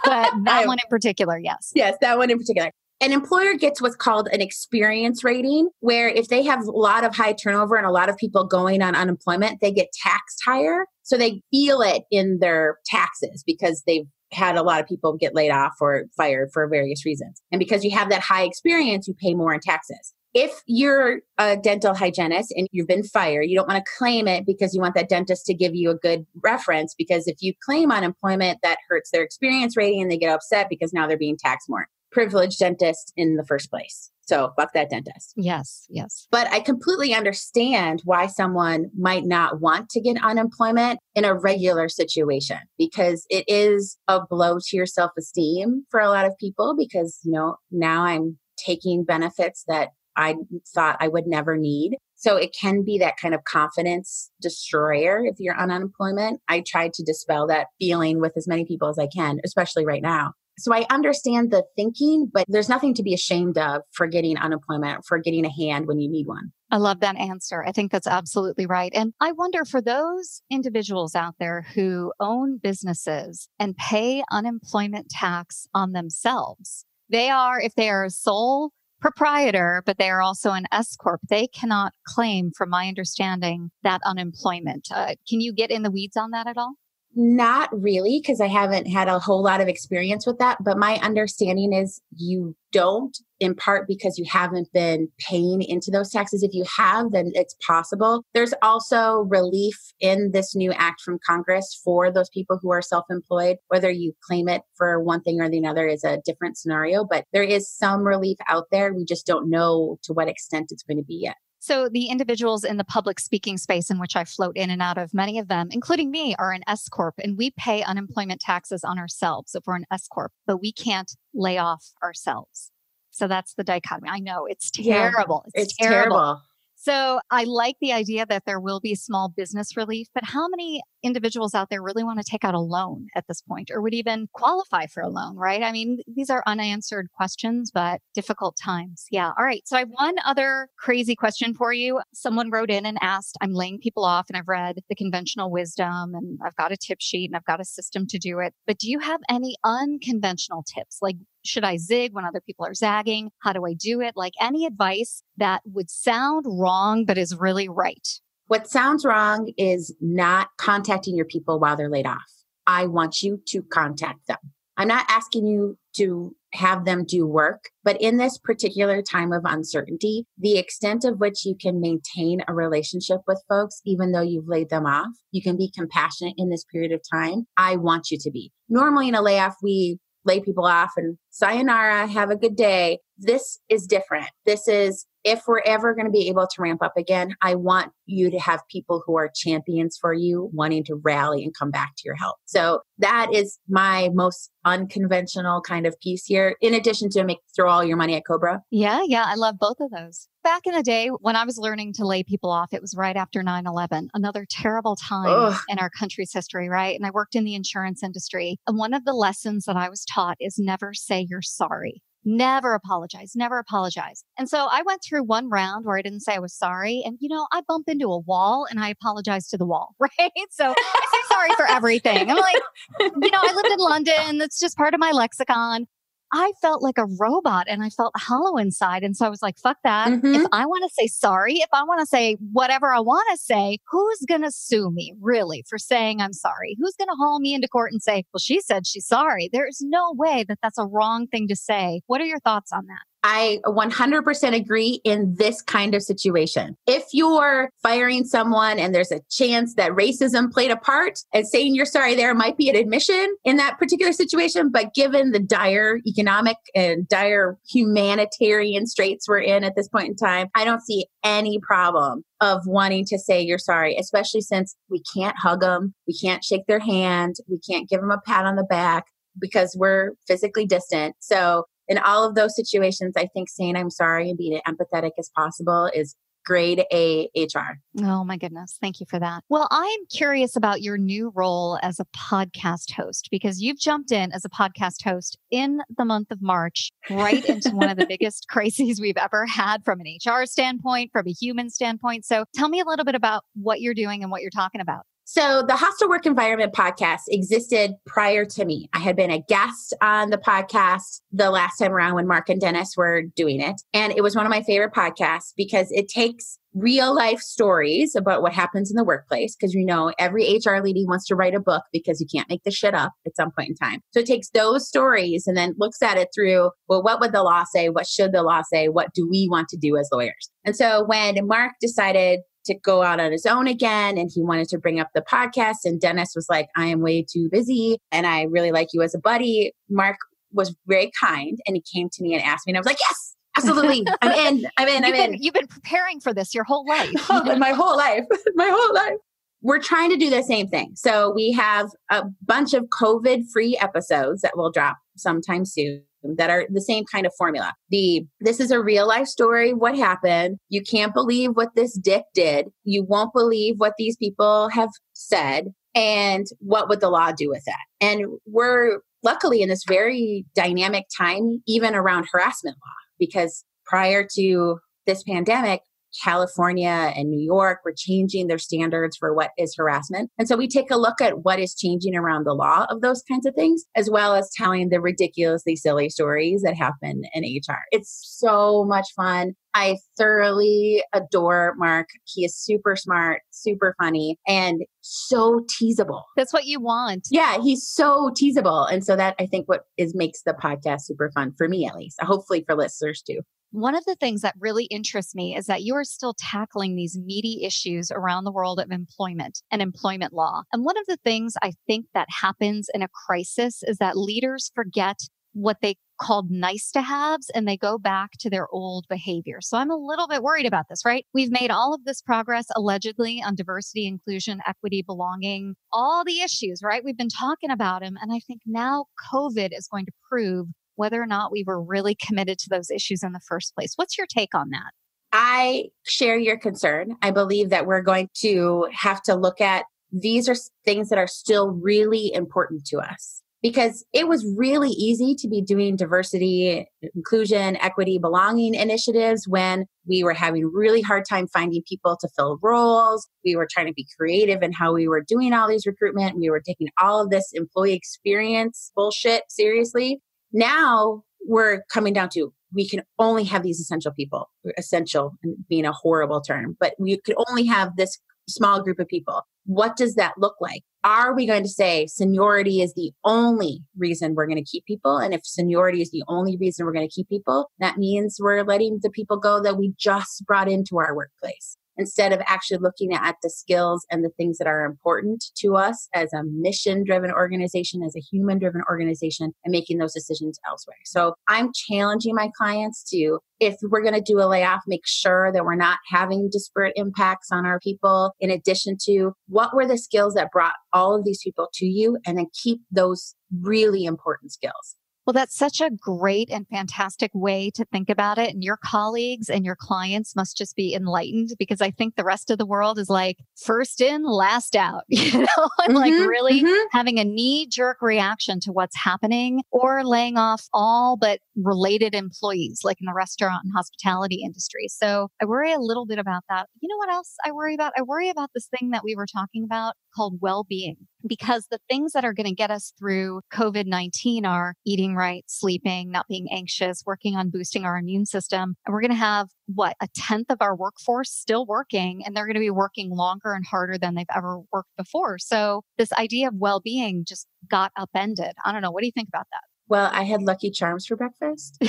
but 0.04 0.32
that 0.46 0.64
one 0.68 0.78
in 0.84 0.90
particular, 0.90 1.38
yes. 1.38 1.72
Yes, 1.76 1.98
that 2.02 2.18
one 2.18 2.30
in 2.30 2.38
particular. 2.38 2.72
An 3.02 3.14
employer 3.14 3.54
gets 3.54 3.82
what's 3.82 3.96
called 3.96 4.28
an 4.34 4.42
experience 4.42 5.24
rating, 5.24 5.70
where 5.80 6.10
if 6.10 6.28
they 6.28 6.44
have 6.44 6.68
a 6.68 6.72
lot 6.72 7.06
of 7.06 7.16
high 7.16 7.32
turnover 7.32 7.78
and 7.78 7.86
a 7.86 7.92
lot 7.92 8.10
of 8.10 8.18
people 8.18 8.46
going 8.46 8.82
on 8.82 8.94
unemployment, 8.94 9.62
they 9.62 9.72
get 9.72 9.88
taxed 9.94 10.42
higher. 10.46 10.86
So 11.04 11.16
they 11.18 11.42
feel 11.52 11.82
it 11.82 12.04
in 12.12 12.40
their 12.40 12.78
taxes 12.86 13.42
because 13.48 13.84
they've 13.88 14.06
had 14.32 14.56
a 14.56 14.64
lot 14.64 14.80
of 14.80 14.88
people 14.88 15.16
get 15.18 15.36
laid 15.36 15.52
off 15.52 15.74
or 15.82 16.06
fired 16.16 16.50
for 16.54 16.68
various 16.68 17.06
reasons. 17.06 17.42
And 17.52 17.60
because 17.60 17.84
you 17.84 17.92
have 17.92 18.10
that 18.10 18.22
high 18.22 18.44
experience, 18.44 19.08
you 19.08 19.14
pay 19.14 19.34
more 19.34 19.54
in 19.54 19.60
taxes. 19.60 20.14
If 20.36 20.62
you're 20.68 21.22
a 21.40 21.58
dental 21.58 21.96
hygienist 21.96 22.54
and 22.56 22.68
you've 22.72 22.88
been 22.88 23.04
fired, 23.04 23.44
you 23.44 23.56
don't 23.56 23.68
want 23.68 23.84
to 23.84 23.92
claim 23.98 24.28
it 24.28 24.46
because 24.46 24.76
you 24.76 24.82
want 24.82 24.94
that 24.94 25.10
dentist 25.10 25.48
to 25.48 25.56
give 25.56 25.74
you 25.74 25.90
a 25.90 25.96
good 25.96 26.28
reference. 26.44 26.94
Because 26.96 27.28
if 27.28 27.38
you 27.42 27.54
claim 27.66 27.92
unemployment, 27.92 28.60
that 28.62 28.78
hurts 28.88 29.10
their 29.10 29.24
experience 29.24 29.76
rating 29.76 30.04
and 30.04 30.12
they 30.12 30.18
get 30.18 30.32
upset 30.32 30.68
because 30.70 30.94
now 30.94 31.08
they're 31.08 31.18
being 31.18 31.38
taxed 31.38 31.68
more. 31.68 31.88
Privileged 32.12 32.60
dentist 32.60 33.14
in 33.16 33.36
the 33.36 33.46
first 33.46 33.70
place. 33.70 34.12
So 34.30 34.54
fuck 34.56 34.74
that 34.74 34.92
dentist. 34.92 35.34
Yes, 35.36 35.88
yes. 35.90 36.28
But 36.30 36.48
I 36.52 36.60
completely 36.60 37.16
understand 37.16 38.04
why 38.06 38.28
someone 38.28 38.92
might 38.96 39.26
not 39.26 39.60
want 39.60 39.90
to 39.90 40.00
get 40.00 40.24
unemployment 40.24 41.00
in 41.16 41.26
a 41.26 41.34
regular 41.34 41.90
situation 41.90 42.60
because 42.78 43.26
it 43.32 43.44
is 43.48 43.98
a 44.08 44.22
blow 44.24 44.60
to 44.60 44.78
your 44.78 44.86
self 44.86 45.12
esteem 45.18 45.86
for 45.90 46.00
a 46.00 46.10
lot 46.10 46.28
of 46.28 46.38
people 46.38 46.76
because, 46.78 47.20
you 47.24 47.32
know, 47.32 47.56
now 47.72 48.04
I'm 48.04 48.38
taking 48.56 49.04
benefits 49.04 49.64
that 49.68 49.90
I 50.16 50.36
thought 50.76 50.98
I 51.00 51.08
would 51.08 51.26
never 51.26 51.58
need. 51.58 51.98
So 52.16 52.36
it 52.36 52.54
can 52.60 52.84
be 52.84 53.00
that 53.00 53.18
kind 53.18 53.34
of 53.34 53.46
confidence 53.46 54.30
destroyer 54.42 55.26
if 55.26 55.38
you're 55.40 55.56
on 55.56 55.72
unemployment. 55.72 56.42
I 56.48 56.62
tried 56.68 56.94
to 56.96 57.04
dispel 57.04 57.48
that 57.48 57.68
feeling 57.80 58.20
with 58.20 58.34
as 58.36 58.48
many 58.48 58.66
people 58.66 58.90
as 58.90 59.00
I 59.00 59.08
can, 59.08 59.40
especially 59.46 59.86
right 59.86 60.02
now. 60.04 60.34
So 60.60 60.74
I 60.74 60.86
understand 60.90 61.52
the 61.52 61.64
thinking, 61.76 62.30
but 62.34 62.46
there's 62.48 62.70
nothing 62.70 62.94
to 62.96 63.04
be 63.04 63.14
ashamed 63.14 63.58
of 63.58 63.82
for 63.94 64.08
getting 64.08 64.38
unemployment, 64.38 65.06
for 65.06 65.18
getting 65.18 65.46
a 65.46 65.52
hand 65.52 65.88
when 65.88 66.00
you 66.00 66.10
need 66.10 66.28
one. 66.28 66.52
I 66.72 66.78
love 66.78 67.00
that 67.00 67.16
answer. 67.16 67.64
I 67.66 67.72
think 67.72 67.92
that's 67.92 68.08
absolutely 68.08 68.66
right. 68.66 68.92
And 68.94 69.14
I 69.20 69.32
wonder 69.32 69.66
for 69.66 69.82
those 69.82 70.42
individuals 70.52 71.16
out 71.16 71.36
there 71.40 71.66
who 71.74 72.14
own 72.20 72.60
businesses 72.62 73.50
and 73.58 73.76
pay 73.76 74.24
unemployment 74.30 75.10
tax 75.10 75.68
on 75.74 75.94
themselves, 75.94 76.86
they 77.10 77.30
are, 77.30 77.60
if 77.60 77.74
they 77.76 77.90
are 77.90 78.06
a 78.06 78.12
sole 78.12 78.72
proprietor, 79.02 79.82
but 79.86 79.98
they 79.98 80.10
are 80.10 80.22
also 80.22 80.52
an 80.52 80.66
S 80.72 80.96
Corp, 80.96 81.22
they 81.30 81.48
cannot 81.48 81.94
claim, 82.06 82.52
from 82.56 82.70
my 82.70 82.88
understanding, 82.88 83.72
that 83.82 84.02
unemployment. 84.06 84.90
Uh, 84.94 85.16
can 85.28 85.40
you 85.40 85.54
get 85.54 85.72
in 85.72 85.84
the 85.84 85.92
weeds 85.92 86.18
on 86.18 86.32
that 86.32 86.48
at 86.48 86.58
all? 86.58 86.74
Not 87.22 87.70
really, 87.74 88.22
because 88.22 88.40
I 88.40 88.48
haven't 88.48 88.88
had 88.88 89.10
a 89.10 89.20
whole 89.20 89.44
lot 89.44 89.60
of 89.60 89.68
experience 89.68 90.26
with 90.26 90.38
that. 90.38 90.64
But 90.64 90.78
my 90.78 90.96
understanding 91.02 91.74
is 91.74 92.02
you 92.16 92.56
don't, 92.72 93.18
in 93.42 93.56
part 93.56 93.90
because 93.90 94.18
you 94.18 94.24
haven't 94.24 94.72
been 94.72 95.10
paying 95.20 95.62
into 95.62 95.92
those 95.92 96.12
taxes. 96.12 96.44
If 96.44 96.54
you 96.54 96.64
have, 96.78 97.12
then 97.12 97.32
it's 97.34 97.58
possible. 97.68 98.24
There's 98.34 98.54
also 98.62 99.26
relief 99.28 99.76
in 100.00 100.32
this 100.32 100.56
new 100.56 100.72
act 100.72 101.02
from 101.02 101.20
Congress 101.28 101.78
for 101.84 102.10
those 102.10 102.30
people 102.30 102.58
who 102.62 102.72
are 102.72 102.82
self 102.82 103.04
employed. 103.10 103.58
Whether 103.68 103.92
you 103.92 104.14
claim 104.24 104.48
it 104.48 104.62
for 104.78 105.04
one 105.04 105.22
thing 105.22 105.42
or 105.42 105.50
the 105.50 105.66
other 105.66 105.90
is 105.90 106.06
a 106.06 106.22
different 106.24 106.58
scenario, 106.58 107.04
but 107.04 107.26
there 107.34 107.44
is 107.44 107.70
some 107.70 108.08
relief 108.08 108.38
out 108.48 108.68
there. 108.72 108.94
We 108.94 109.04
just 109.04 109.28
don't 109.28 109.50
know 109.50 110.00
to 110.04 110.14
what 110.14 110.30
extent 110.30 110.72
it's 110.72 110.84
going 110.84 111.00
to 111.00 111.04
be 111.04 111.20
yet. 111.24 111.36
So, 111.62 111.90
the 111.90 112.06
individuals 112.06 112.64
in 112.64 112.78
the 112.78 112.86
public 112.86 113.20
speaking 113.20 113.58
space 113.58 113.90
in 113.92 114.00
which 114.00 114.16
I 114.16 114.24
float 114.24 114.56
in 114.56 114.70
and 114.70 114.82
out 114.82 114.98
of, 114.98 115.14
many 115.14 115.40
of 115.40 115.50
them, 115.50 115.68
including 115.72 116.10
me, 116.10 116.34
are 116.40 116.54
an 116.54 116.64
S 116.68 116.88
Corp, 116.88 117.16
and 117.22 117.38
we 117.38 117.52
pay 117.52 117.84
unemployment 117.84 118.40
taxes 118.40 118.84
on 118.86 118.98
ourselves 118.98 119.56
if 119.56 119.64
we're 119.68 119.76
an 119.76 119.86
S 119.92 120.08
Corp, 120.08 120.32
but 120.48 120.62
we 120.62 120.72
can't 120.72 121.12
lay 121.34 121.58
off 121.58 121.92
ourselves. 122.02 122.72
So, 123.12 123.28
that's 123.28 123.56
the 123.56 123.66
dichotomy. 123.66 124.10
I 124.10 124.20
know 124.20 124.46
it's 124.46 124.72
terrible. 124.72 125.44
Yeah, 125.48 125.62
it's, 125.62 125.74
it's 125.74 125.78
terrible. 125.78 126.16
terrible. 126.16 126.42
So 126.82 127.20
I 127.30 127.44
like 127.44 127.76
the 127.82 127.92
idea 127.92 128.26
that 128.26 128.44
there 128.46 128.62
will 128.62 128.80
be 128.80 128.96
small 128.96 129.28
business 129.28 129.76
relief, 129.76 130.08
but 130.14 130.24
how 130.24 130.48
many 130.48 130.82
individuals 131.04 131.54
out 131.54 131.70
there 131.70 131.82
really 131.82 132.06
want 132.06 132.20
to 132.20 132.30
take 132.30 132.46
out 132.46 132.54
a 132.54 132.60
loan 132.60 133.08
at 133.16 133.26
this 133.28 133.42
point 133.42 133.70
or 133.70 133.82
would 133.82 133.94
even 133.94 134.28
qualify 134.34 134.86
for 134.88 135.02
a 135.04 135.10
loan, 135.10 135.36
right? 135.36 135.62
I 135.62 135.74
mean, 135.74 136.00
these 136.08 136.30
are 136.30 136.42
unanswered 136.48 137.10
questions, 137.12 137.70
but 137.70 138.00
difficult 138.16 138.56
times. 138.64 139.08
Yeah. 139.12 139.32
All 139.38 139.44
right. 139.44 139.62
So 139.66 139.76
I 139.76 139.80
have 139.80 139.90
one 139.90 140.16
other 140.26 140.70
crazy 140.78 141.18
question 141.18 141.54
for 141.54 141.74
you. 141.74 142.00
Someone 142.14 142.50
wrote 142.50 142.70
in 142.70 142.86
and 142.86 142.98
asked, 143.02 143.38
I'm 143.42 143.54
laying 143.54 143.80
people 143.80 144.06
off 144.06 144.28
and 144.30 144.38
I've 144.38 144.48
read 144.48 144.80
the 144.88 144.96
conventional 144.96 145.52
wisdom 145.52 146.16
and 146.16 146.40
I've 146.46 146.56
got 146.56 146.72
a 146.72 146.78
tip 146.78 147.00
sheet 147.02 147.30
and 147.30 147.36
I've 147.36 147.46
got 147.46 147.60
a 147.60 147.66
system 147.66 148.08
to 148.08 148.18
do 148.18 148.40
it. 148.40 148.54
But 148.66 148.78
do 148.78 148.90
you 148.90 149.00
have 149.00 149.20
any 149.30 149.56
unconventional 149.66 150.64
tips? 150.64 151.00
Like 151.02 151.18
should 151.44 151.64
I 151.64 151.78
zig 151.78 152.14
when 152.14 152.26
other 152.26 152.42
people 152.42 152.66
are 152.66 152.74
zagging? 152.74 153.32
How 153.40 153.54
do 153.54 153.66
I 153.66 153.74
do 153.74 154.02
it? 154.02 154.14
Like 154.16 154.34
any 154.42 154.66
advice 154.66 155.24
that 155.38 155.62
would 155.66 155.90
sound 155.90 156.46
wrong, 156.48 157.06
but 157.06 157.18
is 157.18 157.36
really 157.36 157.70
right. 157.70 158.08
What 158.48 158.68
sounds 158.68 159.06
wrong 159.06 159.52
is 159.58 159.96
not 160.02 160.50
contacting 160.58 161.16
your 161.16 161.26
people 161.26 161.60
while 161.60 161.76
they're 161.76 161.90
laid 161.90 162.08
off. 162.08 162.32
I 162.66 162.88
want 162.88 163.22
you 163.22 163.42
to 163.48 163.62
contact 163.62 164.28
them. 164.28 164.38
I'm 164.78 164.88
not 164.88 165.06
asking 165.10 165.46
you 165.46 165.78
to 165.98 166.36
have 166.54 166.86
them 166.86 167.04
do 167.06 167.28
work, 167.28 167.66
but 167.84 168.02
in 168.02 168.18
this 168.18 168.38
particular 168.38 169.02
time 169.02 169.32
of 169.32 169.44
uncertainty, 169.46 170.26
the 170.38 170.58
extent 170.58 171.04
of 171.04 171.20
which 171.20 171.46
you 171.46 171.56
can 171.60 171.80
maintain 171.80 172.42
a 172.48 172.54
relationship 172.54 173.22
with 173.28 173.44
folks, 173.50 173.82
even 173.86 174.12
though 174.12 174.22
you've 174.22 174.48
laid 174.48 174.70
them 174.70 174.86
off, 174.86 175.10
you 175.32 175.42
can 175.42 175.58
be 175.58 175.72
compassionate 175.76 176.34
in 176.38 176.50
this 176.50 176.64
period 176.64 176.92
of 176.92 177.02
time. 177.14 177.46
I 177.58 177.76
want 177.76 178.10
you 178.10 178.18
to 178.20 178.32
be. 178.32 178.52
Normally 178.68 179.10
in 179.10 179.16
a 179.16 179.22
layoff, 179.22 179.56
we 179.62 180.00
lay 180.26 180.40
people 180.40 180.66
off 180.66 180.92
and 180.98 181.18
sayonara, 181.30 182.08
have 182.08 182.30
a 182.30 182.36
good 182.36 182.56
day. 182.56 183.00
This 183.18 183.60
is 183.70 183.88
different. 183.88 184.30
This 184.46 184.68
is 184.68 185.06
if 185.24 185.44
we're 185.48 185.62
ever 185.66 185.94
going 185.94 186.06
to 186.06 186.12
be 186.12 186.28
able 186.30 186.48
to 186.48 186.62
ramp 186.62 186.82
up 186.82 186.94
again, 186.98 187.36
I 187.42 187.56
want 187.56 187.92
you 188.06 188.32
to 188.32 188.40
have 188.40 188.62
people 188.72 189.04
who 189.06 189.18
are 189.18 189.30
champions 189.34 189.98
for 190.00 190.14
you, 190.14 190.50
wanting 190.54 190.84
to 190.86 190.96
rally 190.96 191.44
and 191.44 191.54
come 191.58 191.72
back 191.72 191.94
to 191.98 192.04
your 192.06 192.16
help. 192.16 192.38
So 192.46 192.82
that 192.98 193.34
is 193.34 193.60
my 193.68 194.10
most 194.14 194.50
unconventional 194.66 195.62
kind 195.62 195.86
of 195.86 196.00
piece 196.00 196.26
here, 196.26 196.56
in 196.62 196.74
addition 196.74 197.10
to 197.12 197.24
make 197.24 197.40
throw 197.56 197.70
all 197.70 197.84
your 197.84 197.98
money 197.98 198.16
at 198.16 198.24
Cobra. 198.26 198.62
Yeah, 198.72 199.02
yeah, 199.06 199.24
I 199.26 199.36
love 199.36 199.56
both 199.60 199.80
of 199.80 199.92
those. 199.92 200.28
Back 200.44 200.62
in 200.66 200.74
the 200.74 200.84
day 200.84 201.08
when 201.08 201.36
I 201.36 201.44
was 201.44 201.58
learning 201.58 201.94
to 201.94 202.06
lay 202.06 202.24
people 202.24 202.50
off, 202.50 202.74
it 202.74 202.82
was 202.82 202.96
right 202.96 203.16
after 203.16 203.44
9 203.44 203.68
11, 203.68 204.10
another 204.14 204.46
terrible 204.50 204.96
time 204.96 205.28
Ugh. 205.30 205.60
in 205.68 205.80
our 205.80 205.90
country's 205.90 206.34
history, 206.34 206.70
right? 206.70 206.96
And 206.96 207.06
I 207.06 207.12
worked 207.12 207.36
in 207.36 207.44
the 207.44 207.56
insurance 207.56 208.04
industry. 208.04 208.58
And 208.68 208.78
one 208.78 208.94
of 208.94 209.06
the 209.06 209.14
lessons 209.14 209.66
that 209.66 209.76
I 209.76 209.90
was 209.90 210.06
taught 210.06 210.38
is 210.40 210.58
never 210.58 210.94
say 210.94 211.26
you're 211.28 211.42
sorry. 211.42 212.02
Never 212.26 212.74
apologize, 212.74 213.34
never 213.36 213.60
apologize. 213.60 214.24
And 214.38 214.50
so 214.50 214.68
I 214.70 214.82
went 214.86 215.02
through 215.04 215.24
one 215.24 215.50
round 215.50 215.86
where 215.86 215.98
I 215.98 216.02
didn't 216.02 216.20
say 216.22 216.36
I 216.36 216.40
was 216.40 216.54
sorry. 216.54 217.02
And, 217.06 217.18
you 217.22 217.30
know, 217.30 217.48
I 217.52 217.62
bump 217.68 217.88
into 217.88 218.08
a 218.08 218.20
wall 218.20 218.68
and 218.70 218.80
I 218.80 218.90
apologize 218.90 219.48
to 219.50 219.58
the 219.58 219.66
wall, 219.66 219.96
right? 220.00 220.32
So 220.52 220.74
I 220.78 221.08
say 221.12 221.34
sorry 221.34 221.50
for 221.56 221.66
everything. 221.68 222.30
I'm 222.30 222.38
like, 222.38 222.62
you 223.00 223.32
know, 223.32 223.40
I 223.42 223.54
lived 223.54 223.72
in 223.72 223.80
London. 223.80 224.38
That's 224.38 224.60
just 224.60 224.78
part 224.78 224.94
of 224.94 225.00
my 225.00 225.12
lexicon. 225.12 225.88
I 226.32 226.54
felt 226.62 226.82
like 226.82 226.98
a 226.98 227.08
robot 227.20 227.68
and 227.68 227.84
I 227.84 227.90
felt 227.90 228.14
hollow 228.18 228.58
inside. 228.58 229.04
And 229.04 229.16
so 229.16 229.26
I 229.26 229.30
was 229.30 229.42
like, 229.42 229.58
fuck 229.58 229.78
that. 229.84 230.10
Mm-hmm. 230.10 230.36
If 230.36 230.48
I 230.52 230.66
want 230.66 230.84
to 230.84 230.94
say 230.94 231.08
sorry, 231.08 231.56
if 231.56 231.70
I 231.74 231.84
want 231.84 232.00
to 232.02 232.06
say 232.06 232.38
whatever 232.52 232.94
I 232.94 233.00
want 233.00 233.28
to 233.32 233.38
say, 233.38 233.80
who's 233.90 234.20
going 234.28 234.44
to 234.44 234.52
sue 234.52 234.92
me 234.92 235.14
really 235.20 235.64
for 235.68 235.78
saying 235.78 236.22
I'm 236.22 236.34
sorry? 236.34 236.76
Who's 236.80 236.96
going 236.96 237.10
to 237.10 237.16
haul 237.16 237.40
me 237.40 237.54
into 237.54 237.68
court 237.68 237.92
and 237.92 238.02
say, 238.02 238.26
well, 238.34 238.40
she 238.40 238.62
said 238.62 238.86
she's 238.86 239.08
sorry? 239.08 239.50
There's 239.52 239.80
no 239.82 240.14
way 240.14 240.46
that 240.48 240.60
that's 240.62 240.78
a 240.78 240.86
wrong 240.86 241.28
thing 241.28 241.48
to 241.48 241.56
say. 241.56 242.02
What 242.08 242.22
are 242.22 242.26
your 242.26 242.40
thoughts 242.40 242.72
on 242.72 242.86
that? 242.88 243.19
I 243.24 243.60
100% 243.66 244.56
agree 244.56 245.02
in 245.04 245.36
this 245.36 245.62
kind 245.62 245.94
of 245.94 246.02
situation. 246.02 246.78
If 246.88 247.04
you're 247.12 247.70
firing 247.82 248.24
someone 248.26 248.80
and 248.80 248.96
there's 248.96 249.12
a 249.12 249.22
chance 249.30 249.76
that 249.76 249.92
racism 249.92 250.52
played 250.52 250.72
a 250.72 250.78
part 250.78 251.20
and 251.34 251.48
saying 251.48 251.76
you're 251.76 251.86
sorry 251.86 252.16
there 252.16 252.34
might 252.34 252.58
be 252.58 252.70
an 252.70 252.76
admission 252.76 253.36
in 253.44 253.58
that 253.58 253.78
particular 253.78 254.14
situation, 254.14 254.70
but 254.72 254.94
given 254.94 255.32
the 255.32 255.40
dire 255.40 256.00
economic 256.08 256.58
and 256.74 257.08
dire 257.08 257.58
humanitarian 257.70 258.88
straits 258.88 259.28
we're 259.28 259.40
in 259.40 259.64
at 259.64 259.76
this 259.76 259.90
point 259.90 260.08
in 260.08 260.16
time, 260.16 260.48
I 260.56 260.64
don't 260.64 260.82
see 260.82 261.08
any 261.24 261.60
problem 261.60 262.24
of 262.42 262.62
wanting 262.66 263.06
to 263.06 263.20
say 263.20 263.42
you're 263.42 263.58
sorry, 263.58 263.96
especially 263.98 264.42
since 264.42 264.76
we 264.90 265.04
can't 265.14 265.36
hug 265.38 265.60
them, 265.60 265.94
we 266.08 266.18
can't 266.18 266.44
shake 266.44 266.66
their 266.68 266.80
hand, 266.80 267.36
we 267.50 267.60
can't 267.60 267.90
give 267.90 268.00
them 268.00 268.12
a 268.12 268.22
pat 268.26 268.46
on 268.46 268.56
the 268.56 268.64
back 268.64 269.08
because 269.40 269.76
we're 269.78 270.12
physically 270.28 270.66
distant. 270.66 271.16
So 271.20 271.66
in 271.90 271.98
all 271.98 272.24
of 272.24 272.36
those 272.36 272.56
situations, 272.56 273.16
I 273.18 273.28
think 273.28 273.50
saying 273.50 273.76
I'm 273.76 273.90
sorry 273.90 274.30
and 274.30 274.38
being 274.38 274.56
as 274.56 274.74
empathetic 274.74 275.12
as 275.18 275.30
possible 275.36 275.90
is 275.94 276.16
grade 276.46 276.84
A 276.92 277.30
HR. 277.36 277.80
Oh 278.02 278.24
my 278.24 278.38
goodness. 278.38 278.78
Thank 278.82 279.00
you 279.00 279.06
for 279.10 279.20
that. 279.20 279.44
Well, 279.50 279.68
I'm 279.70 280.00
curious 280.12 280.56
about 280.56 280.82
your 280.82 280.98
new 280.98 281.32
role 281.36 281.78
as 281.84 282.00
a 282.00 282.06
podcast 282.06 282.92
host 282.92 283.28
because 283.30 283.62
you've 283.62 283.80
jumped 283.80 284.12
in 284.12 284.32
as 284.32 284.46
a 284.46 284.50
podcast 284.50 285.04
host 285.04 285.38
in 285.52 285.80
the 285.98 286.06
month 286.06 286.32
of 286.32 286.42
March, 286.42 286.92
right 287.10 287.44
into 287.46 287.72
one 287.72 287.90
of 287.90 287.98
the 287.98 288.06
biggest 288.10 288.48
crises 288.50 289.00
we've 289.00 289.18
ever 289.18 289.46
had 289.46 289.84
from 289.84 290.00
an 290.00 290.18
HR 290.26 290.46
standpoint, 290.46 291.12
from 291.12 291.28
a 291.28 291.32
human 291.32 291.70
standpoint. 291.70 292.26
So 292.26 292.46
tell 292.56 292.70
me 292.70 292.80
a 292.80 292.86
little 292.86 293.06
bit 293.06 293.16
about 293.16 293.44
what 293.54 293.82
you're 293.82 293.94
doing 293.94 294.24
and 294.24 294.32
what 294.32 294.42
you're 294.42 294.50
talking 294.50 294.82
about. 294.82 295.04
So, 295.32 295.62
the 295.62 295.76
Hostile 295.76 296.10
Work 296.10 296.26
Environment 296.26 296.74
podcast 296.74 297.22
existed 297.28 297.92
prior 298.08 298.46
to 298.46 298.66
me. 298.66 298.90
I 298.94 298.98
had 298.98 299.16
been 299.16 299.30
a 299.30 299.40
guest 299.40 299.96
on 300.02 300.32
the 300.32 300.40
podcast 300.40 301.22
the 301.32 301.52
last 301.52 301.78
time 301.78 301.92
around 301.92 302.16
when 302.16 302.26
Mark 302.26 302.50
and 302.50 302.60
Dennis 302.60 302.98
were 302.98 303.22
doing 303.36 303.62
it. 303.62 303.80
And 303.94 304.12
it 304.12 304.24
was 304.24 304.36
one 304.36 304.48
of 304.48 304.50
my 304.50 304.64
favorite 304.64 304.92
podcasts 304.92 305.54
because 305.56 305.92
it 305.92 306.08
takes 306.08 306.58
real 306.74 307.14
life 307.14 307.42
stories 307.42 308.16
about 308.16 308.42
what 308.42 308.54
happens 308.54 308.90
in 308.90 308.96
the 308.96 309.04
workplace. 309.04 309.56
Because 309.56 309.76
you 309.76 309.86
know, 309.86 310.12
every 310.18 310.46
HR 310.66 310.80
lady 310.84 311.06
wants 311.06 311.28
to 311.28 311.36
write 311.36 311.54
a 311.54 311.60
book 311.60 311.84
because 311.94 312.20
you 312.20 312.26
can't 312.26 312.50
make 312.50 312.64
the 312.64 312.72
shit 312.72 312.96
up 312.96 313.12
at 313.28 313.36
some 313.36 313.52
point 313.52 313.70
in 313.70 313.76
time. 313.76 314.02
So, 314.16 314.22
it 314.22 314.26
takes 314.26 314.50
those 314.50 314.88
stories 314.88 315.46
and 315.46 315.56
then 315.56 315.76
looks 315.78 316.02
at 316.02 316.18
it 316.18 316.30
through 316.34 316.72
well, 316.88 317.04
what 317.04 317.20
would 317.20 317.34
the 317.34 317.44
law 317.44 317.66
say? 317.66 317.90
What 317.90 318.08
should 318.08 318.32
the 318.32 318.42
law 318.42 318.64
say? 318.64 318.88
What 318.88 319.14
do 319.14 319.30
we 319.30 319.48
want 319.48 319.70
to 319.70 319.78
do 319.78 319.96
as 319.96 320.10
lawyers? 320.12 320.50
And 320.66 320.76
so, 320.76 321.04
when 321.06 321.46
Mark 321.46 321.74
decided 321.80 322.40
to 322.66 322.76
go 322.76 323.04
out 323.04 323.20
on 323.20 323.32
his 323.32 323.46
own 323.46 323.68
again 323.68 324.18
and 324.18 324.30
he 324.34 324.42
wanted 324.42 324.68
to 324.70 324.78
bring 324.78 325.00
up 325.00 325.10
the 325.14 325.22
podcast 325.22 325.86
and 325.86 326.00
Dennis 326.00 326.34
was 326.36 326.48
like 326.50 326.70
I 326.76 326.86
am 326.88 327.02
way 327.02 327.24
too 327.24 327.50
busy 327.52 327.98
and 328.12 328.28
I 328.28 328.44
really 328.44 328.72
like 328.72 328.90
you 328.94 329.02
as 329.02 329.16
a 329.16 329.20
buddy. 329.20 329.74
Mark 329.90 330.18
was 330.52 330.76
very 330.88 331.12
kind 331.20 331.60
and 331.68 331.76
he 331.76 331.84
came 331.94 332.10
to 332.10 332.24
me 332.24 332.34
and 332.34 332.44
asked 332.44 332.66
me 332.66 332.72
and 332.72 332.78
I 332.78 332.80
was 332.80 332.88
like 332.88 333.00
yes 333.00 333.36
absolutely 333.58 334.06
I'm 334.22 334.32
in 334.32 334.70
I'm 334.78 334.88
in 334.88 335.06
I'm 335.06 335.14
in. 335.16 335.42
you've 335.42 335.54
been 335.54 335.68
preparing 335.68 336.20
for 336.20 336.34
this 336.34 336.54
your 336.54 336.64
whole 336.64 336.86
life. 336.88 337.12
Oh, 337.30 337.56
my 337.58 337.72
whole 337.72 337.98
life 337.98 338.26
my 338.56 338.70
whole 338.70 338.94
life. 338.94 339.18
We're 339.62 339.80
trying 339.82 340.10
to 340.10 340.16
do 340.16 340.30
the 340.30 340.42
same 340.42 340.68
thing. 340.70 340.94
So 340.96 341.32
we 341.32 341.52
have 341.52 341.90
a 342.10 342.24
bunch 342.46 342.74
of 342.74 342.86
covid 342.86 343.44
free 343.52 343.78
episodes 343.78 344.42
that 344.42 344.58
will 344.58 344.72
drop 344.72 344.98
sometime 345.16 345.66
soon 345.66 346.04
that 346.24 346.50
are 346.50 346.66
the 346.70 346.82
same 346.82 347.06
kind 347.12 347.26
of 347.26 347.34
formula. 347.38 347.74
The 347.90 348.26
this 348.42 348.60
is 348.60 348.72
a 348.72 348.82
real 348.82 349.08
life 349.08 349.28
story. 349.28 349.74
What 349.74 349.98
happened? 349.98 350.58
You 350.70 350.82
can't 350.82 351.14
believe 351.14 351.52
what 351.52 351.70
this 351.76 351.98
dick 351.98 352.24
did. 352.34 352.68
You 352.84 353.04
won't 353.04 353.34
believe 353.34 353.76
what 353.78 353.94
these 353.98 354.18
people 354.18 354.70
have 354.70 354.90
said. 355.14 355.74
And 355.96 356.46
what 356.60 356.88
would 356.88 357.02
the 357.02 357.10
law 357.10 357.32
do 357.32 357.50
with 357.50 357.64
that? 357.66 357.80
And 358.00 358.26
we're 358.46 359.00
luckily 359.24 359.62
in 359.62 359.70
this 359.70 359.84
very 359.88 360.46
dynamic 360.56 361.06
time, 361.18 361.62
even 361.68 361.96
around 361.96 362.28
harassment 362.32 362.78
law, 362.78 362.94
because 363.18 363.64
prior 363.86 364.26
to 364.36 364.80
this 365.08 365.24
pandemic, 365.24 365.82
California 366.24 367.14
and 367.16 367.30
New 367.30 367.44
York 367.44 367.80
were 367.84 367.94
changing 367.96 368.48
their 368.48 368.58
standards 368.58 369.18
for 369.18 369.34
what 369.34 369.52
is 369.58 369.76
harassment. 369.76 370.32
And 370.38 370.48
so 370.48 370.56
we 370.56 370.68
take 370.68 370.92
a 370.92 370.98
look 370.98 371.22
at 371.22 371.44
what 371.44 371.60
is 371.60 371.76
changing 371.76 372.16
around 372.16 372.46
the 372.46 372.54
law 372.54 372.86
of 372.90 373.02
those 373.02 373.24
kinds 373.24 373.46
of 373.46 373.56
things, 373.56 373.86
as 373.96 374.10
well 374.10 374.36
as 374.36 374.52
telling 374.56 374.90
the 374.90 375.02
ridiculously 375.02 375.76
silly 375.76 376.10
stories 376.10 376.62
that 376.62 376.76
happen 376.76 377.24
in 377.34 377.44
HR. 377.44 377.80
It's 377.92 378.38
so 378.40 378.86
much 378.86 379.08
fun. 379.16 379.54
I 379.76 379.98
thoroughly 380.18 381.04
adore 381.14 381.76
Mark. 381.78 382.10
He 382.26 382.44
is 382.44 382.58
super 382.58 382.96
smart, 382.96 383.42
super 383.52 383.96
funny, 384.02 384.38
and 384.48 384.82
so 385.02 385.62
teasable. 385.70 386.26
That's 386.36 386.54
what 386.54 386.66
you 386.66 386.80
want. 386.80 387.28
Yeah, 387.30 387.62
he's 387.62 387.88
so 387.88 388.32
teasable. 388.36 388.86
And 388.86 389.06
so 389.06 389.16
that 389.16 389.36
I 389.40 389.46
think 389.46 389.68
what 389.70 389.86
is 389.98 390.16
makes 390.16 390.42
the 390.42 390.54
podcast 390.54 391.02
super 391.02 391.32
fun 391.34 391.54
for 391.58 391.68
me 391.70 391.86
at 391.86 391.96
least. 391.96 392.18
Hopefully 392.22 392.64
for 392.68 392.76
listeners 392.76 393.22
too. 393.22 393.42
One 393.72 393.96
of 393.96 394.04
the 394.06 394.16
things 394.16 394.42
that 394.42 394.56
really 394.60 394.86
interests 394.86 395.36
me 395.36 395.56
is 395.56 395.68
that 395.68 395.84
you 395.84 395.96
are 395.96 396.04
still 396.04 396.34
tackling 396.38 396.96
these 396.96 397.18
meaty 397.18 397.64
issues 397.64 398.12
around 398.12 398.44
the 398.44 398.52
world 398.52 398.80
of 398.80 398.92
employment 398.92 399.62
and 399.72 399.82
employment 399.82 400.34
law. 400.34 400.64
And 400.74 400.84
one 400.84 400.98
of 400.98 401.06
the 401.08 401.18
things 401.24 401.54
I 401.62 401.74
think 401.86 402.08
that 402.16 402.28
happens 402.42 402.90
in 402.94 403.04
a 403.04 403.08
crisis 403.28 403.84
is 403.84 403.98
that 403.98 404.18
leaders 404.18 404.72
forget 404.74 405.18
what 405.54 405.78
they 405.82 405.96
called 406.20 406.52
nice 406.52 406.92
to 406.92 407.02
haves 407.02 407.50
and 407.56 407.68
they 407.68 407.78
go 407.78 407.98
back 407.98 408.32
to 408.40 408.50
their 408.50 408.68
old 408.72 409.06
behavior. 409.10 409.60
So 409.62 409.78
I'm 409.78 409.90
a 409.90 409.96
little 409.96 410.28
bit 410.28 410.44
worried 410.44 410.66
about 410.66 410.86
this, 410.90 411.06
right? 411.06 411.26
We've 411.34 411.52
made 411.52 411.72
all 411.72 411.94
of 411.94 412.04
this 412.04 412.22
progress 412.22 412.66
allegedly 412.76 413.42
on 413.42 413.56
diversity, 413.56 414.06
inclusion, 414.06 414.60
equity, 414.68 415.02
belonging, 415.02 415.76
all 415.94 416.24
the 416.26 416.42
issues, 416.42 416.82
right? 416.84 417.04
We've 417.04 417.18
been 417.18 417.30
talking 417.30 417.72
about 417.72 418.02
them. 418.02 418.16
And 418.22 418.34
I 418.34 418.40
think 418.46 418.62
now 418.66 419.06
COVID 419.34 419.70
is 419.72 419.88
going 419.88 420.06
to 420.06 420.12
prove 420.30 420.68
whether 421.00 421.22
or 421.22 421.26
not 421.26 421.52
we 421.52 421.64
were 421.66 421.82
really 421.82 422.14
committed 422.14 422.60
to 422.60 422.70
those 422.70 422.92
issues 422.92 423.24
in 423.24 423.32
the 423.32 423.40
first 423.48 423.74
place. 423.74 423.94
What's 423.96 424.18
your 424.18 424.28
take 424.28 424.54
on 424.54 424.70
that? 424.72 424.92
I 425.32 425.86
share 426.06 426.38
your 426.38 426.58
concern. 426.58 427.16
I 427.22 427.32
believe 427.32 427.70
that 427.70 427.86
we're 427.86 428.02
going 428.02 428.30
to 428.42 428.88
have 428.92 429.22
to 429.24 429.36
look 429.36 429.62
at 429.62 429.86
these 430.12 430.50
are 430.50 430.56
things 430.84 431.10
that 431.10 431.18
are 431.18 431.28
still 431.28 431.70
really 431.70 432.34
important 432.34 432.86
to 432.88 432.98
us 432.98 433.42
because 433.62 434.06
it 434.14 434.28
was 434.28 434.46
really 434.58 434.90
easy 434.90 435.36
to 435.36 435.48
be 435.48 435.62
doing 435.62 435.96
diversity, 435.96 436.88
inclusion, 437.16 437.76
equity, 437.78 438.18
belonging 438.18 438.74
initiatives 438.74 439.48
when 439.48 439.86
we 440.08 440.24
were 440.24 440.34
having 440.34 440.70
really 440.74 441.02
hard 441.02 441.24
time 441.30 441.48
finding 441.48 441.84
people 441.88 442.18
to 442.20 442.30
fill 442.36 442.58
roles. 442.62 443.28
We 443.46 443.56
were 443.56 443.68
trying 443.70 443.88
to 443.88 443.94
be 443.94 444.08
creative 444.18 444.64
in 444.64 444.72
how 444.72 444.94
we 444.94 445.08
were 445.08 445.24
doing 445.26 445.54
all 445.54 445.68
these 445.68 445.86
recruitment. 445.86 446.38
We 446.38 446.50
were 446.50 446.62
taking 446.62 446.88
all 447.02 447.22
of 447.22 447.30
this 447.30 447.52
employee 447.54 447.94
experience 447.94 448.92
bullshit 448.96 449.44
seriously. 449.50 450.22
Now 450.52 451.24
we're 451.46 451.84
coming 451.92 452.14
down 452.14 452.30
to 452.30 452.54
we 452.74 452.88
can 452.88 453.02
only 453.18 453.44
have 453.46 453.64
these 453.64 453.80
essential 453.80 454.12
people, 454.12 454.50
essential 454.78 455.34
being 455.70 455.86
a 455.86 455.92
horrible 455.92 456.42
term, 456.42 456.78
but 456.80 456.94
we 457.00 457.20
could 457.20 457.36
only 457.50 457.66
have 457.66 457.96
this 457.96 458.20
small 458.48 458.82
group 458.82 459.00
of 459.00 459.08
people. 459.08 459.42
What 459.66 459.96
does 459.96 460.16
that 460.16 460.34
look 460.38 460.56
like? 460.60 460.82
Are 461.04 461.34
we 461.34 461.46
going 461.46 461.64
to 461.64 461.70
say 461.70 462.08
seniority 462.08 462.82
is 462.82 462.94
the 462.94 463.12
only 463.24 463.84
reason 463.98 464.36
we're 464.36 464.48
going 464.48 464.64
to 464.64 464.70
keep 464.70 464.86
people? 464.86 465.18
And 465.18 465.34
if 465.34 465.42
seniority 465.46 466.02
is 466.02 466.12
the 466.12 466.24
only 466.28 466.58
reason 466.58 466.86
we're 466.86 466.94
going 466.94 467.08
to 467.08 467.14
keep 467.14 467.30
people, 467.30 467.72
that 467.80 467.98
means 467.98 468.38
we're 468.40 468.64
letting 468.64 469.00
the 469.02 469.10
people 469.10 469.38
go 469.38 469.62
that 469.62 469.78
we 469.78 469.94
just 469.98 470.46
brought 470.46 470.70
into 470.70 470.98
our 470.98 471.16
workplace 471.16 471.78
instead 472.00 472.34
of 472.34 472.42
actually 472.48 472.78
looking 472.78 473.14
at 473.14 473.36
the 473.44 473.50
skills 473.50 474.06
and 474.10 474.24
the 474.24 474.32
things 474.38 474.58
that 474.58 474.68
are 474.68 474.86
important 474.86 475.44
to 475.58 475.76
us 475.76 476.08
as 476.16 476.34
a 476.34 476.44
mission 476.44 477.04
driven 477.04 477.32
organization, 477.32 478.02
as 478.02 478.16
a 478.16 478.20
human 478.20 478.58
driven 478.58 478.82
organization, 478.90 479.54
and 479.64 479.72
making 479.72 480.00
those 480.00 480.14
decisions 480.14 480.60
elsewhere. 480.68 480.98
So 481.06 481.36
I'm 481.48 481.72
challenging 481.74 482.34
my 482.34 482.50
clients 482.58 483.04
to, 483.12 483.40
if 483.60 483.76
we're 483.84 484.02
going 484.02 484.16
to 484.16 484.22
do 484.22 484.40
a 484.40 484.48
layoff, 484.48 484.82
make 484.88 485.06
sure 485.06 485.52
that 485.52 485.66
we're 485.66 485.76
not 485.76 486.00
having 486.08 486.50
disparate 486.50 486.94
impacts 486.96 487.52
on 487.52 487.66
our 487.66 487.80
people. 487.80 488.32
In 488.40 488.50
addition 488.50 488.98
to 489.06 489.34
what 489.48 489.76
were 489.76 489.86
the 489.86 489.98
skills 489.98 490.34
that 490.36 490.52
brought 490.52 490.76
all 490.94 491.16
of 491.16 491.26
these 491.26 491.42
people 491.44 491.68
to 491.74 491.86
you, 491.86 492.18
and 492.26 492.38
then 492.38 492.48
keep 492.54 492.80
those 492.90 493.36
really 493.62 494.06
important 494.06 494.52
skills. 494.52 494.96
Well, 495.30 495.34
that's 495.34 495.56
such 495.56 495.80
a 495.80 495.92
great 495.92 496.50
and 496.50 496.68
fantastic 496.68 497.30
way 497.36 497.70
to 497.76 497.86
think 497.86 498.10
about 498.10 498.40
it. 498.40 498.52
And 498.52 498.64
your 498.64 498.80
colleagues 498.84 499.48
and 499.48 499.64
your 499.64 499.76
clients 499.76 500.36
must 500.36 500.58
just 500.58 500.76
be 500.76 500.96
enlightened 500.96 501.52
because 501.60 501.82
I 501.82 501.92
think 501.92 502.16
the 502.16 502.24
rest 502.24 502.50
of 502.50 502.58
the 502.58 502.66
world 502.66 502.98
is 502.98 503.12
like 503.12 503.38
first 503.56 504.02
in, 504.02 504.24
last 504.24 504.76
out, 504.76 505.04
you 505.08 505.42
know, 505.42 505.48
and 505.86 505.90
mm-hmm, 505.90 505.98
like 505.98 506.14
really 506.14 506.64
mm-hmm. 506.64 506.98
having 506.98 507.20
a 507.20 507.24
knee 507.24 507.68
jerk 507.68 508.02
reaction 508.02 508.60
to 508.62 508.72
what's 508.72 508.98
happening 508.98 509.62
or 509.70 510.04
laying 510.04 510.36
off 510.36 510.66
all 510.74 511.16
but 511.16 511.42
related 511.56 512.16
employees, 512.16 512.80
like 512.84 512.98
in 513.00 513.06
the 513.06 513.14
restaurant 513.14 513.62
and 513.66 513.74
hospitality 513.76 514.42
industry. 514.44 514.88
So 514.88 515.28
I 515.40 515.46
worry 515.46 515.72
a 515.72 515.80
little 515.80 516.08
bit 516.08 516.18
about 516.18 516.42
that. 516.50 516.66
You 516.82 516.90
know 516.90 516.98
what 516.98 517.12
else 517.12 517.36
I 517.46 517.52
worry 517.52 517.76
about? 517.76 517.94
I 517.96 518.02
worry 518.02 518.30
about 518.30 518.50
this 518.56 518.68
thing 518.80 518.90
that 518.94 519.04
we 519.04 519.16
were 519.16 519.28
talking 519.28 519.64
about 519.64 519.94
called 520.14 520.40
well 520.42 520.64
being 520.64 520.98
because 521.28 521.68
the 521.70 521.80
things 521.90 522.14
that 522.14 522.26
are 522.26 522.34
going 522.34 522.48
to 522.48 522.54
get 522.54 522.72
us 522.72 522.94
through 522.98 523.42
COVID 523.54 523.86
19 523.86 524.46
are 524.46 524.76
eating 524.86 525.16
right, 525.16 525.44
sleeping, 525.48 526.12
not 526.12 526.28
being 526.28 526.48
anxious, 526.52 527.04
working 527.06 527.36
on 527.36 527.50
boosting 527.50 527.86
our 527.86 527.98
immune 527.98 528.26
system. 528.26 528.76
And 528.86 528.94
we're 528.94 529.02
going 529.02 529.12
to 529.12 529.18
have 529.18 529.50
what 529.68 529.96
a 530.02 530.08
tenth 530.16 530.50
of 530.50 530.58
our 530.62 530.76
workforce 530.76 531.32
still 531.32 531.66
working, 531.66 532.24
and 532.26 532.36
they're 532.36 532.46
going 532.46 532.56
to 532.56 532.60
be 532.60 532.70
working 532.70 533.10
longer 533.10 533.54
and 533.54 533.66
harder 533.66 533.98
than 533.98 534.16
they've 534.16 534.26
ever 534.36 534.62
worked 534.72 534.96
before. 534.98 535.38
So, 535.38 535.84
this 535.98 536.14
idea 536.14 536.48
of 536.48 536.56
well 536.56 536.80
being 536.80 537.26
just 537.28 537.48
got 537.70 537.92
upended. 537.98 538.54
I 538.66 538.72
don't 538.72 538.82
know. 538.82 538.92
What 538.92 539.02
do 539.02 539.08
you 539.08 539.14
think 539.14 539.30
about 539.30 539.48
that? 539.52 539.62
Well, 539.88 540.10
I 540.14 540.24
had 540.24 540.44
Lucky 540.44 540.70
Charms 540.70 541.08
for 541.08 541.16
breakfast. 541.16 541.78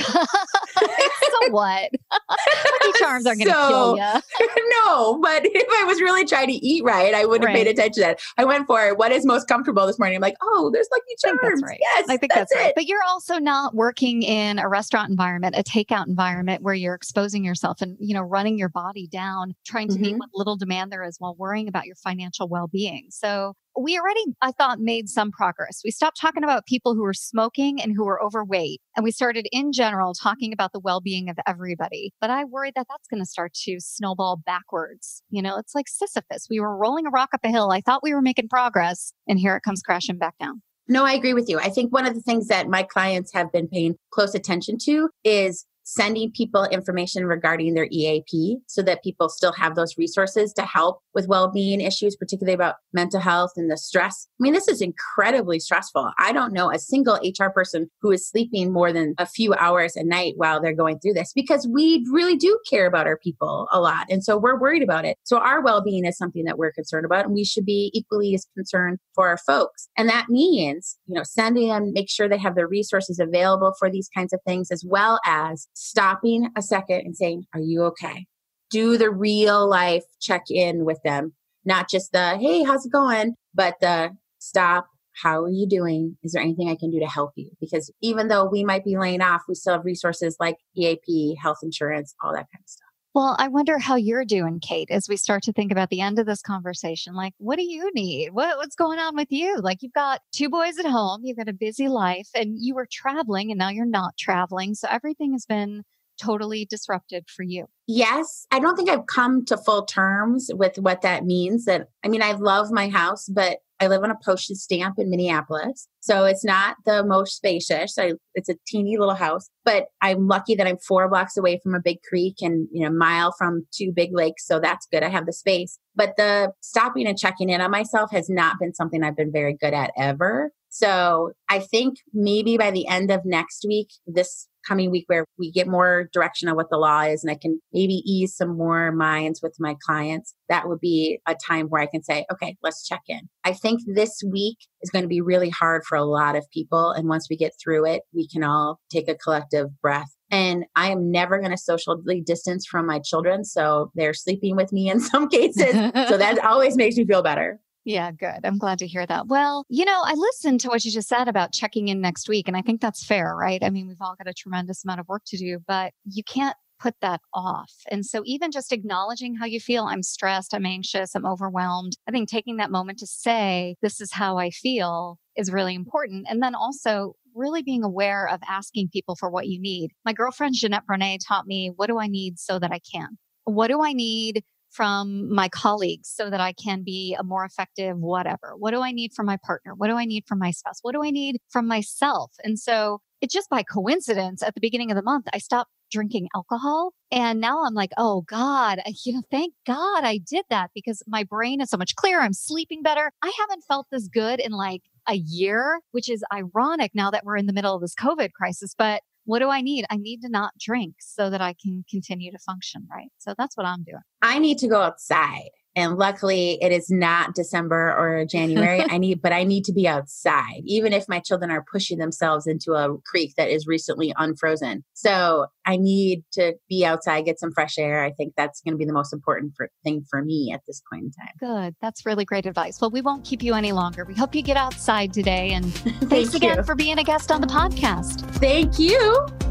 so 1.42 1.50
what? 1.50 1.90
Lucky 2.10 2.98
Charms 2.98 3.26
are 3.26 3.34
going 3.34 3.46
to 3.46 3.52
so, 3.52 3.68
kill 3.68 3.96
you. 4.40 4.72
no, 4.84 5.18
but 5.18 5.42
if 5.44 5.68
I 5.80 5.84
was 5.84 6.00
really 6.00 6.24
trying 6.24 6.48
to 6.48 6.54
eat 6.54 6.84
right, 6.84 7.14
I 7.14 7.24
would 7.24 7.42
have 7.42 7.48
right. 7.48 7.56
paid 7.56 7.66
attention 7.66 7.92
to 7.94 8.00
that. 8.00 8.20
I 8.38 8.44
went 8.44 8.66
for 8.66 8.94
what 8.94 9.12
is 9.12 9.24
most 9.24 9.48
comfortable 9.48 9.86
this 9.86 9.98
morning. 9.98 10.16
I'm 10.16 10.22
like, 10.22 10.36
oh, 10.42 10.70
there's 10.72 10.88
Lucky 10.90 11.38
Charms. 11.40 11.62
right. 11.62 11.78
Yes, 11.80 12.08
I 12.08 12.16
think 12.16 12.32
that's, 12.32 12.52
that's 12.52 12.64
right. 12.64 12.72
But 12.74 12.86
you're 12.86 13.04
also 13.08 13.38
not 13.38 13.74
working 13.74 14.22
in 14.22 14.58
a 14.58 14.68
restaurant 14.68 15.10
environment, 15.10 15.54
a 15.56 15.62
takeout 15.62 16.06
environment 16.06 16.62
where 16.62 16.74
you're 16.74 16.94
exposing 16.94 17.44
yourself 17.44 17.80
and 17.80 17.96
you 18.00 18.14
know 18.14 18.22
running 18.22 18.58
your 18.58 18.68
body 18.68 19.06
down, 19.06 19.54
trying 19.66 19.88
to 19.88 19.94
mm-hmm. 19.94 20.02
meet 20.02 20.16
what 20.18 20.30
little 20.34 20.56
demand 20.56 20.92
there 20.92 21.02
is 21.02 21.16
while 21.18 21.34
worrying 21.34 21.68
about 21.68 21.86
your 21.86 21.96
financial 21.96 22.48
well-being. 22.48 23.06
So 23.10 23.54
we 23.80 23.98
already, 23.98 24.24
I 24.42 24.52
thought, 24.52 24.80
made 24.80 25.08
some 25.08 25.30
progress. 25.30 25.80
We 25.84 25.90
stopped 25.90 26.20
talking 26.20 26.44
about 26.44 26.66
people 26.66 26.94
who 26.94 27.02
were 27.02 27.14
smoking 27.14 27.80
and 27.80 27.94
who 27.96 28.04
were 28.04 28.22
overweight. 28.22 28.80
And 28.96 29.04
we 29.04 29.10
started 29.10 29.48
in 29.52 29.72
general 29.72 30.14
talking 30.14 30.52
about 30.52 30.72
the 30.72 30.80
well 30.80 31.00
being 31.00 31.28
of 31.28 31.38
everybody. 31.46 32.12
But 32.20 32.30
I 32.30 32.44
worry 32.44 32.72
that 32.76 32.86
that's 32.88 33.08
going 33.08 33.22
to 33.22 33.26
start 33.26 33.54
to 33.64 33.76
snowball 33.80 34.36
backwards. 34.36 35.22
You 35.30 35.42
know, 35.42 35.56
it's 35.56 35.74
like 35.74 35.88
Sisyphus. 35.88 36.46
We 36.50 36.60
were 36.60 36.76
rolling 36.76 37.06
a 37.06 37.10
rock 37.10 37.30
up 37.34 37.40
a 37.44 37.48
hill. 37.48 37.70
I 37.70 37.80
thought 37.80 38.02
we 38.02 38.14
were 38.14 38.22
making 38.22 38.48
progress, 38.48 39.12
and 39.26 39.38
here 39.38 39.56
it 39.56 39.62
comes 39.62 39.82
crashing 39.82 40.18
back 40.18 40.34
down. 40.38 40.62
No, 40.88 41.04
I 41.04 41.12
agree 41.12 41.34
with 41.34 41.48
you. 41.48 41.58
I 41.58 41.68
think 41.68 41.92
one 41.92 42.04
of 42.04 42.14
the 42.14 42.20
things 42.20 42.48
that 42.48 42.68
my 42.68 42.82
clients 42.82 43.32
have 43.32 43.52
been 43.52 43.68
paying 43.68 43.94
close 44.12 44.34
attention 44.34 44.76
to 44.86 45.08
is 45.22 45.64
sending 45.90 46.30
people 46.30 46.64
information 46.66 47.26
regarding 47.26 47.74
their 47.74 47.88
EAP 47.90 48.58
so 48.68 48.80
that 48.80 49.02
people 49.02 49.28
still 49.28 49.52
have 49.52 49.74
those 49.74 49.98
resources 49.98 50.52
to 50.52 50.62
help 50.62 51.00
with 51.14 51.26
well-being 51.26 51.80
issues 51.80 52.14
particularly 52.14 52.54
about 52.54 52.76
mental 52.92 53.18
health 53.18 53.50
and 53.56 53.68
the 53.68 53.76
stress. 53.76 54.28
I 54.40 54.42
mean 54.42 54.52
this 54.52 54.68
is 54.68 54.80
incredibly 54.80 55.58
stressful. 55.58 56.12
I 56.16 56.32
don't 56.32 56.52
know 56.52 56.70
a 56.70 56.78
single 56.78 57.18
HR 57.24 57.50
person 57.50 57.90
who 58.00 58.12
is 58.12 58.28
sleeping 58.28 58.72
more 58.72 58.92
than 58.92 59.14
a 59.18 59.26
few 59.26 59.52
hours 59.54 59.96
a 59.96 60.04
night 60.04 60.34
while 60.36 60.62
they're 60.62 60.72
going 60.72 61.00
through 61.00 61.14
this 61.14 61.32
because 61.34 61.68
we 61.72 62.06
really 62.12 62.36
do 62.36 62.56
care 62.70 62.86
about 62.86 63.08
our 63.08 63.18
people 63.18 63.66
a 63.72 63.80
lot 63.80 64.06
and 64.10 64.22
so 64.22 64.38
we're 64.38 64.60
worried 64.60 64.84
about 64.84 65.04
it. 65.04 65.16
So 65.24 65.38
our 65.38 65.60
well-being 65.60 66.04
is 66.04 66.16
something 66.16 66.44
that 66.44 66.56
we're 66.56 66.72
concerned 66.72 67.04
about 67.04 67.24
and 67.24 67.34
we 67.34 67.44
should 67.44 67.64
be 67.64 67.90
equally 67.92 68.32
as 68.34 68.46
concerned 68.54 68.98
for 69.14 69.28
our 69.28 69.38
folks. 69.38 69.88
And 69.96 70.08
that 70.08 70.28
means, 70.28 70.96
you 71.06 71.14
know, 71.14 71.24
sending 71.24 71.68
them 71.68 71.92
make 71.92 72.08
sure 72.08 72.28
they 72.28 72.38
have 72.38 72.54
the 72.54 72.66
resources 72.66 73.18
available 73.18 73.74
for 73.76 73.90
these 73.90 74.08
kinds 74.14 74.32
of 74.32 74.40
things 74.46 74.70
as 74.70 74.84
well 74.86 75.18
as 75.26 75.66
stopping 75.80 76.50
a 76.56 76.62
second 76.62 77.00
and 77.06 77.16
saying, 77.16 77.46
Are 77.54 77.60
you 77.60 77.84
okay? 77.84 78.26
Do 78.70 78.98
the 78.98 79.10
real 79.10 79.68
life 79.68 80.04
check 80.20 80.44
in 80.50 80.84
with 80.84 81.00
them, 81.02 81.32
not 81.64 81.88
just 81.88 82.12
the, 82.12 82.36
Hey, 82.36 82.62
how's 82.62 82.84
it 82.84 82.92
going? 82.92 83.34
But 83.54 83.76
the 83.80 84.10
stop. 84.38 84.86
How 85.22 85.42
are 85.42 85.50
you 85.50 85.66
doing? 85.66 86.16
Is 86.22 86.32
there 86.32 86.42
anything 86.42 86.70
I 86.70 86.76
can 86.76 86.90
do 86.90 87.00
to 87.00 87.06
help 87.06 87.32
you? 87.34 87.50
Because 87.60 87.92
even 88.00 88.28
though 88.28 88.44
we 88.44 88.64
might 88.64 88.84
be 88.84 88.96
laying 88.96 89.20
off, 89.20 89.42
we 89.48 89.54
still 89.54 89.74
have 89.74 89.84
resources 89.84 90.36
like 90.38 90.56
EAP, 90.76 91.36
health 91.42 91.58
insurance, 91.62 92.14
all 92.22 92.32
that 92.32 92.46
kind 92.52 92.62
of 92.62 92.68
stuff. 92.68 92.89
Well, 93.12 93.34
I 93.40 93.48
wonder 93.48 93.76
how 93.78 93.96
you're 93.96 94.24
doing, 94.24 94.60
Kate, 94.60 94.88
as 94.88 95.08
we 95.08 95.16
start 95.16 95.42
to 95.44 95.52
think 95.52 95.72
about 95.72 95.90
the 95.90 96.00
end 96.00 96.20
of 96.20 96.26
this 96.26 96.42
conversation. 96.42 97.14
Like, 97.14 97.34
what 97.38 97.56
do 97.56 97.64
you 97.64 97.90
need? 97.92 98.30
What, 98.30 98.56
what's 98.58 98.76
going 98.76 99.00
on 99.00 99.16
with 99.16 99.32
you? 99.32 99.58
Like, 99.60 99.82
you've 99.82 99.92
got 99.92 100.20
two 100.32 100.48
boys 100.48 100.78
at 100.78 100.86
home, 100.86 101.22
you've 101.24 101.36
got 101.36 101.48
a 101.48 101.52
busy 101.52 101.88
life, 101.88 102.28
and 102.36 102.56
you 102.56 102.76
were 102.76 102.86
traveling, 102.90 103.50
and 103.50 103.58
now 103.58 103.68
you're 103.70 103.84
not 103.84 104.16
traveling. 104.16 104.74
So 104.74 104.86
everything 104.88 105.32
has 105.32 105.44
been 105.44 105.82
totally 106.20 106.66
disrupted 106.68 107.24
for 107.34 107.42
you. 107.42 107.66
Yes. 107.86 108.46
I 108.50 108.60
don't 108.60 108.76
think 108.76 108.90
I've 108.90 109.06
come 109.06 109.44
to 109.46 109.56
full 109.56 109.84
terms 109.84 110.50
with 110.52 110.76
what 110.78 111.02
that 111.02 111.24
means. 111.24 111.64
That, 111.64 111.88
I 112.04 112.08
mean, 112.08 112.22
I 112.22 112.32
love 112.32 112.68
my 112.70 112.88
house, 112.88 113.26
but 113.28 113.58
I 113.82 113.86
live 113.86 114.02
on 114.02 114.10
a 114.10 114.18
postage 114.22 114.58
stamp 114.58 114.96
in 114.98 115.08
Minneapolis. 115.08 115.88
So 116.00 116.26
it's 116.26 116.44
not 116.44 116.76
the 116.84 117.02
most 117.02 117.36
spacious. 117.36 117.98
I, 117.98 118.12
it's 118.34 118.50
a 118.50 118.56
teeny 118.66 118.98
little 118.98 119.14
house, 119.14 119.48
but 119.64 119.86
I'm 120.02 120.28
lucky 120.28 120.54
that 120.54 120.66
I'm 120.66 120.76
four 120.76 121.08
blocks 121.08 121.38
away 121.38 121.58
from 121.62 121.74
a 121.74 121.80
big 121.80 121.96
creek 122.06 122.36
and, 122.42 122.68
you 122.70 122.84
know, 122.84 122.94
mile 122.94 123.32
from 123.38 123.66
two 123.72 123.90
big 123.90 124.10
lakes. 124.12 124.46
So 124.46 124.60
that's 124.60 124.86
good. 124.92 125.02
I 125.02 125.08
have 125.08 125.24
the 125.24 125.32
space. 125.32 125.78
But 125.96 126.16
the 126.18 126.52
stopping 126.60 127.06
and 127.06 127.18
checking 127.18 127.48
in 127.48 127.62
on 127.62 127.70
myself 127.70 128.10
has 128.12 128.28
not 128.28 128.58
been 128.60 128.74
something 128.74 129.02
I've 129.02 129.16
been 129.16 129.32
very 129.32 129.56
good 129.58 129.72
at 129.72 129.92
ever. 129.96 130.52
So 130.68 131.32
I 131.48 131.58
think 131.58 131.96
maybe 132.12 132.56
by 132.56 132.70
the 132.70 132.86
end 132.86 133.10
of 133.10 133.22
next 133.24 133.64
week, 133.66 133.88
this 134.06 134.46
coming 134.66 134.90
week 134.90 135.04
where 135.06 135.24
we 135.38 135.50
get 135.50 135.68
more 135.68 136.08
direction 136.12 136.48
on 136.48 136.56
what 136.56 136.70
the 136.70 136.76
law 136.76 137.02
is 137.02 137.22
and 137.22 137.30
I 137.30 137.36
can 137.40 137.60
maybe 137.72 138.02
ease 138.04 138.36
some 138.36 138.56
more 138.56 138.92
minds 138.92 139.40
with 139.42 139.56
my 139.58 139.76
clients, 139.84 140.34
that 140.48 140.68
would 140.68 140.80
be 140.80 141.20
a 141.26 141.34
time 141.34 141.66
where 141.66 141.82
I 141.82 141.86
can 141.86 142.02
say, 142.02 142.26
okay, 142.32 142.56
let's 142.62 142.86
check 142.86 143.02
in. 143.08 143.28
I 143.44 143.52
think 143.52 143.80
this 143.86 144.22
week 144.26 144.58
is 144.82 144.90
going 144.90 145.02
to 145.02 145.08
be 145.08 145.20
really 145.20 145.50
hard 145.50 145.84
for 145.84 145.96
a 145.96 146.04
lot 146.04 146.36
of 146.36 146.50
people. 146.52 146.90
And 146.90 147.08
once 147.08 147.28
we 147.28 147.36
get 147.36 147.52
through 147.62 147.86
it, 147.86 148.02
we 148.12 148.28
can 148.28 148.44
all 148.44 148.80
take 148.90 149.08
a 149.08 149.14
collective 149.14 149.68
breath 149.80 150.14
and 150.30 150.64
I 150.76 150.90
am 150.90 151.10
never 151.10 151.38
going 151.38 151.50
to 151.50 151.58
socially 151.58 152.20
distance 152.20 152.66
from 152.66 152.86
my 152.86 153.00
children. 153.00 153.44
So 153.44 153.90
they're 153.94 154.14
sleeping 154.14 154.56
with 154.56 154.72
me 154.72 154.88
in 154.88 155.00
some 155.00 155.28
cases. 155.28 155.72
so 155.72 156.16
that 156.16 156.38
always 156.44 156.76
makes 156.76 156.96
me 156.96 157.04
feel 157.04 157.22
better. 157.22 157.60
Yeah, 157.84 158.10
good. 158.12 158.40
I'm 158.44 158.58
glad 158.58 158.78
to 158.80 158.86
hear 158.86 159.06
that. 159.06 159.26
Well, 159.28 159.64
you 159.68 159.84
know, 159.84 160.02
I 160.04 160.12
listened 160.14 160.60
to 160.60 160.68
what 160.68 160.84
you 160.84 160.90
just 160.90 161.08
said 161.08 161.28
about 161.28 161.52
checking 161.52 161.88
in 161.88 162.00
next 162.00 162.28
week, 162.28 162.46
and 162.46 162.56
I 162.56 162.62
think 162.62 162.80
that's 162.80 163.04
fair, 163.04 163.34
right? 163.34 163.62
I 163.62 163.70
mean, 163.70 163.88
we've 163.88 164.00
all 164.00 164.16
got 164.16 164.28
a 164.28 164.34
tremendous 164.34 164.84
amount 164.84 165.00
of 165.00 165.08
work 165.08 165.22
to 165.28 165.38
do, 165.38 165.58
but 165.66 165.92
you 166.04 166.22
can't 166.22 166.56
put 166.78 166.94
that 167.00 167.20
off. 167.32 167.72
And 167.90 168.04
so, 168.04 168.22
even 168.26 168.50
just 168.50 168.72
acknowledging 168.72 169.34
how 169.34 169.46
you 169.46 169.60
feel, 169.60 169.84
I'm 169.84 170.02
stressed, 170.02 170.54
I'm 170.54 170.66
anxious, 170.66 171.14
I'm 171.14 171.26
overwhelmed, 171.26 171.96
I 172.06 172.10
think 172.10 172.28
taking 172.28 172.58
that 172.58 172.70
moment 172.70 172.98
to 172.98 173.06
say, 173.06 173.76
this 173.80 174.00
is 174.00 174.12
how 174.12 174.36
I 174.36 174.50
feel 174.50 175.18
is 175.36 175.50
really 175.50 175.74
important. 175.74 176.26
And 176.28 176.42
then 176.42 176.54
also, 176.54 177.14
really 177.34 177.62
being 177.62 177.84
aware 177.84 178.28
of 178.28 178.40
asking 178.48 178.88
people 178.92 179.14
for 179.14 179.30
what 179.30 179.46
you 179.48 179.60
need. 179.60 179.92
My 180.04 180.12
girlfriend 180.12 180.54
Jeanette 180.56 180.84
Brunet 180.86 181.20
taught 181.26 181.46
me, 181.46 181.70
what 181.74 181.86
do 181.86 181.98
I 181.98 182.08
need 182.08 182.38
so 182.38 182.58
that 182.58 182.72
I 182.72 182.80
can? 182.92 183.18
What 183.44 183.68
do 183.68 183.82
I 183.82 183.92
need 183.92 184.42
from 184.70 185.32
my 185.32 185.48
colleagues 185.48 186.08
so 186.08 186.30
that 186.30 186.40
I 186.40 186.52
can 186.52 186.82
be 186.82 187.16
a 187.18 187.24
more 187.24 187.44
effective 187.44 187.96
whatever? 187.98 188.54
What 188.56 188.70
do 188.72 188.80
I 188.82 188.92
need 188.92 189.12
from 189.12 189.26
my 189.26 189.38
partner? 189.44 189.74
What 189.74 189.88
do 189.88 189.96
I 189.96 190.04
need 190.04 190.24
from 190.26 190.38
my 190.38 190.50
spouse? 190.50 190.78
What 190.82 190.92
do 190.92 191.04
I 191.04 191.10
need 191.10 191.38
from 191.48 191.66
myself? 191.66 192.32
And 192.44 192.58
so 192.58 193.00
it 193.20 193.30
just 193.30 193.50
by 193.50 193.62
coincidence 193.62 194.42
at 194.42 194.54
the 194.54 194.60
beginning 194.60 194.90
of 194.90 194.96
the 194.96 195.02
month, 195.02 195.26
I 195.32 195.38
stopped 195.38 195.70
drinking 195.90 196.28
alcohol. 196.34 196.92
And 197.10 197.40
now 197.40 197.64
I'm 197.64 197.74
like, 197.74 197.90
oh 197.98 198.22
God, 198.22 198.80
you 199.04 199.12
know, 199.12 199.22
thank 199.30 199.52
God 199.66 200.04
I 200.04 200.18
did 200.18 200.44
that 200.48 200.70
because 200.74 201.02
my 201.06 201.24
brain 201.24 201.60
is 201.60 201.68
so 201.68 201.76
much 201.76 201.96
clearer. 201.96 202.22
I'm 202.22 202.32
sleeping 202.32 202.82
better. 202.82 203.12
I 203.22 203.32
haven't 203.40 203.64
felt 203.64 203.88
this 203.90 204.08
good 204.08 204.40
in 204.40 204.52
like 204.52 204.82
a 205.08 205.16
year, 205.16 205.80
which 205.90 206.08
is 206.08 206.24
ironic 206.32 206.92
now 206.94 207.10
that 207.10 207.24
we're 207.24 207.36
in 207.36 207.46
the 207.46 207.52
middle 207.52 207.74
of 207.74 207.80
this 207.80 207.94
COVID 207.94 208.32
crisis. 208.32 208.74
But 208.76 209.02
what 209.30 209.38
do 209.38 209.48
I 209.48 209.60
need? 209.60 209.86
I 209.90 209.96
need 209.96 210.22
to 210.22 210.28
not 210.28 210.52
drink 210.58 210.96
so 210.98 211.30
that 211.30 211.40
I 211.40 211.54
can 211.54 211.84
continue 211.88 212.32
to 212.32 212.38
function, 212.38 212.88
right? 212.90 213.12
So 213.18 213.32
that's 213.38 213.56
what 213.56 213.64
I'm 213.64 213.84
doing. 213.84 214.02
I 214.22 214.40
need 214.40 214.58
to 214.58 214.66
go 214.66 214.80
outside. 214.82 215.50
And 215.80 215.96
luckily 215.96 216.58
it 216.60 216.72
is 216.72 216.90
not 216.90 217.34
December 217.34 217.94
or 217.96 218.24
January. 218.24 218.84
I 218.90 218.98
need, 218.98 219.22
but 219.22 219.32
I 219.32 219.44
need 219.44 219.64
to 219.64 219.72
be 219.72 219.88
outside, 219.88 220.62
even 220.64 220.92
if 220.92 221.08
my 221.08 221.20
children 221.20 221.50
are 221.50 221.64
pushing 221.70 221.98
themselves 221.98 222.46
into 222.46 222.72
a 222.72 222.96
creek 223.06 223.34
that 223.36 223.48
is 223.48 223.66
recently 223.66 224.12
unfrozen. 224.16 224.84
So 224.92 225.46
I 225.66 225.76
need 225.76 226.24
to 226.32 226.54
be 226.68 226.84
outside, 226.84 227.24
get 227.24 227.40
some 227.40 227.52
fresh 227.52 227.78
air. 227.78 228.04
I 228.04 228.12
think 228.12 228.34
that's 228.36 228.60
going 228.60 228.74
to 228.74 228.78
be 228.78 228.84
the 228.84 228.92
most 228.92 229.12
important 229.12 229.54
for, 229.56 229.70
thing 229.82 230.04
for 230.08 230.22
me 230.22 230.52
at 230.52 230.60
this 230.66 230.82
point 230.92 231.04
in 231.04 231.10
time. 231.12 231.34
Good. 231.38 231.76
That's 231.80 232.04
really 232.04 232.24
great 232.24 232.46
advice. 232.46 232.80
Well, 232.80 232.90
we 232.90 233.00
won't 233.00 233.24
keep 233.24 233.42
you 233.42 233.54
any 233.54 233.72
longer. 233.72 234.04
We 234.04 234.14
hope 234.14 234.34
you 234.34 234.42
get 234.42 234.56
outside 234.56 235.12
today. 235.12 235.50
And 235.50 235.72
thanks 235.74 236.34
again 236.34 236.58
you. 236.58 236.64
for 236.64 236.74
being 236.74 236.98
a 236.98 237.04
guest 237.04 237.32
on 237.32 237.40
the 237.40 237.46
podcast. 237.46 238.20
Thank 238.36 238.78
you. 238.78 239.49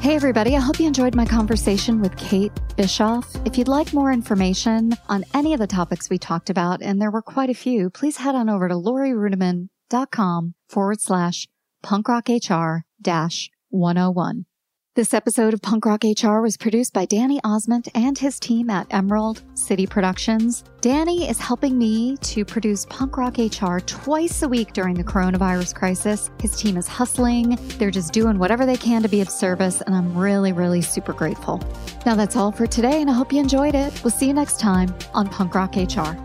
Hey, 0.00 0.14
everybody. 0.14 0.54
I 0.56 0.60
hope 0.60 0.78
you 0.78 0.86
enjoyed 0.86 1.16
my 1.16 1.26
conversation 1.26 2.00
with 2.00 2.16
Kate 2.16 2.52
Bischoff. 2.76 3.28
If 3.44 3.58
you'd 3.58 3.66
like 3.66 3.92
more 3.92 4.12
information 4.12 4.92
on 5.08 5.24
any 5.34 5.52
of 5.52 5.58
the 5.58 5.66
topics 5.66 6.08
we 6.08 6.18
talked 6.18 6.50
about, 6.50 6.80
and 6.80 7.02
there 7.02 7.10
were 7.10 7.20
quite 7.20 7.50
a 7.50 7.54
few, 7.54 7.90
please 7.90 8.16
head 8.18 8.36
on 8.36 8.48
over 8.48 8.68
to 8.68 8.74
lorirudiman.com 8.76 10.54
forward 10.68 11.00
slash 11.00 11.48
punkrockhr 11.84 12.82
dash 13.02 13.50
101. 13.70 14.46
This 14.98 15.14
episode 15.14 15.54
of 15.54 15.62
Punk 15.62 15.86
Rock 15.86 16.02
HR 16.02 16.40
was 16.40 16.56
produced 16.56 16.92
by 16.92 17.04
Danny 17.04 17.38
Osmond 17.44 17.86
and 17.94 18.18
his 18.18 18.40
team 18.40 18.68
at 18.68 18.88
Emerald 18.90 19.44
City 19.54 19.86
Productions. 19.86 20.64
Danny 20.80 21.30
is 21.30 21.38
helping 21.38 21.78
me 21.78 22.16
to 22.16 22.44
produce 22.44 22.84
Punk 22.86 23.16
Rock 23.16 23.38
HR 23.38 23.78
twice 23.78 24.42
a 24.42 24.48
week 24.48 24.72
during 24.72 24.96
the 24.96 25.04
coronavirus 25.04 25.76
crisis. 25.76 26.32
His 26.40 26.56
team 26.56 26.76
is 26.76 26.88
hustling. 26.88 27.56
They're 27.78 27.92
just 27.92 28.12
doing 28.12 28.40
whatever 28.40 28.66
they 28.66 28.76
can 28.76 29.00
to 29.02 29.08
be 29.08 29.20
of 29.20 29.30
service, 29.30 29.82
and 29.82 29.94
I'm 29.94 30.18
really, 30.18 30.52
really 30.52 30.82
super 30.82 31.12
grateful. 31.12 31.62
Now 32.04 32.16
that's 32.16 32.34
all 32.34 32.50
for 32.50 32.66
today, 32.66 33.00
and 33.00 33.08
I 33.08 33.12
hope 33.12 33.32
you 33.32 33.38
enjoyed 33.38 33.76
it. 33.76 34.02
We'll 34.02 34.10
see 34.10 34.26
you 34.26 34.34
next 34.34 34.58
time 34.58 34.92
on 35.14 35.28
Punk 35.28 35.54
Rock 35.54 35.76
HR. 35.76 36.16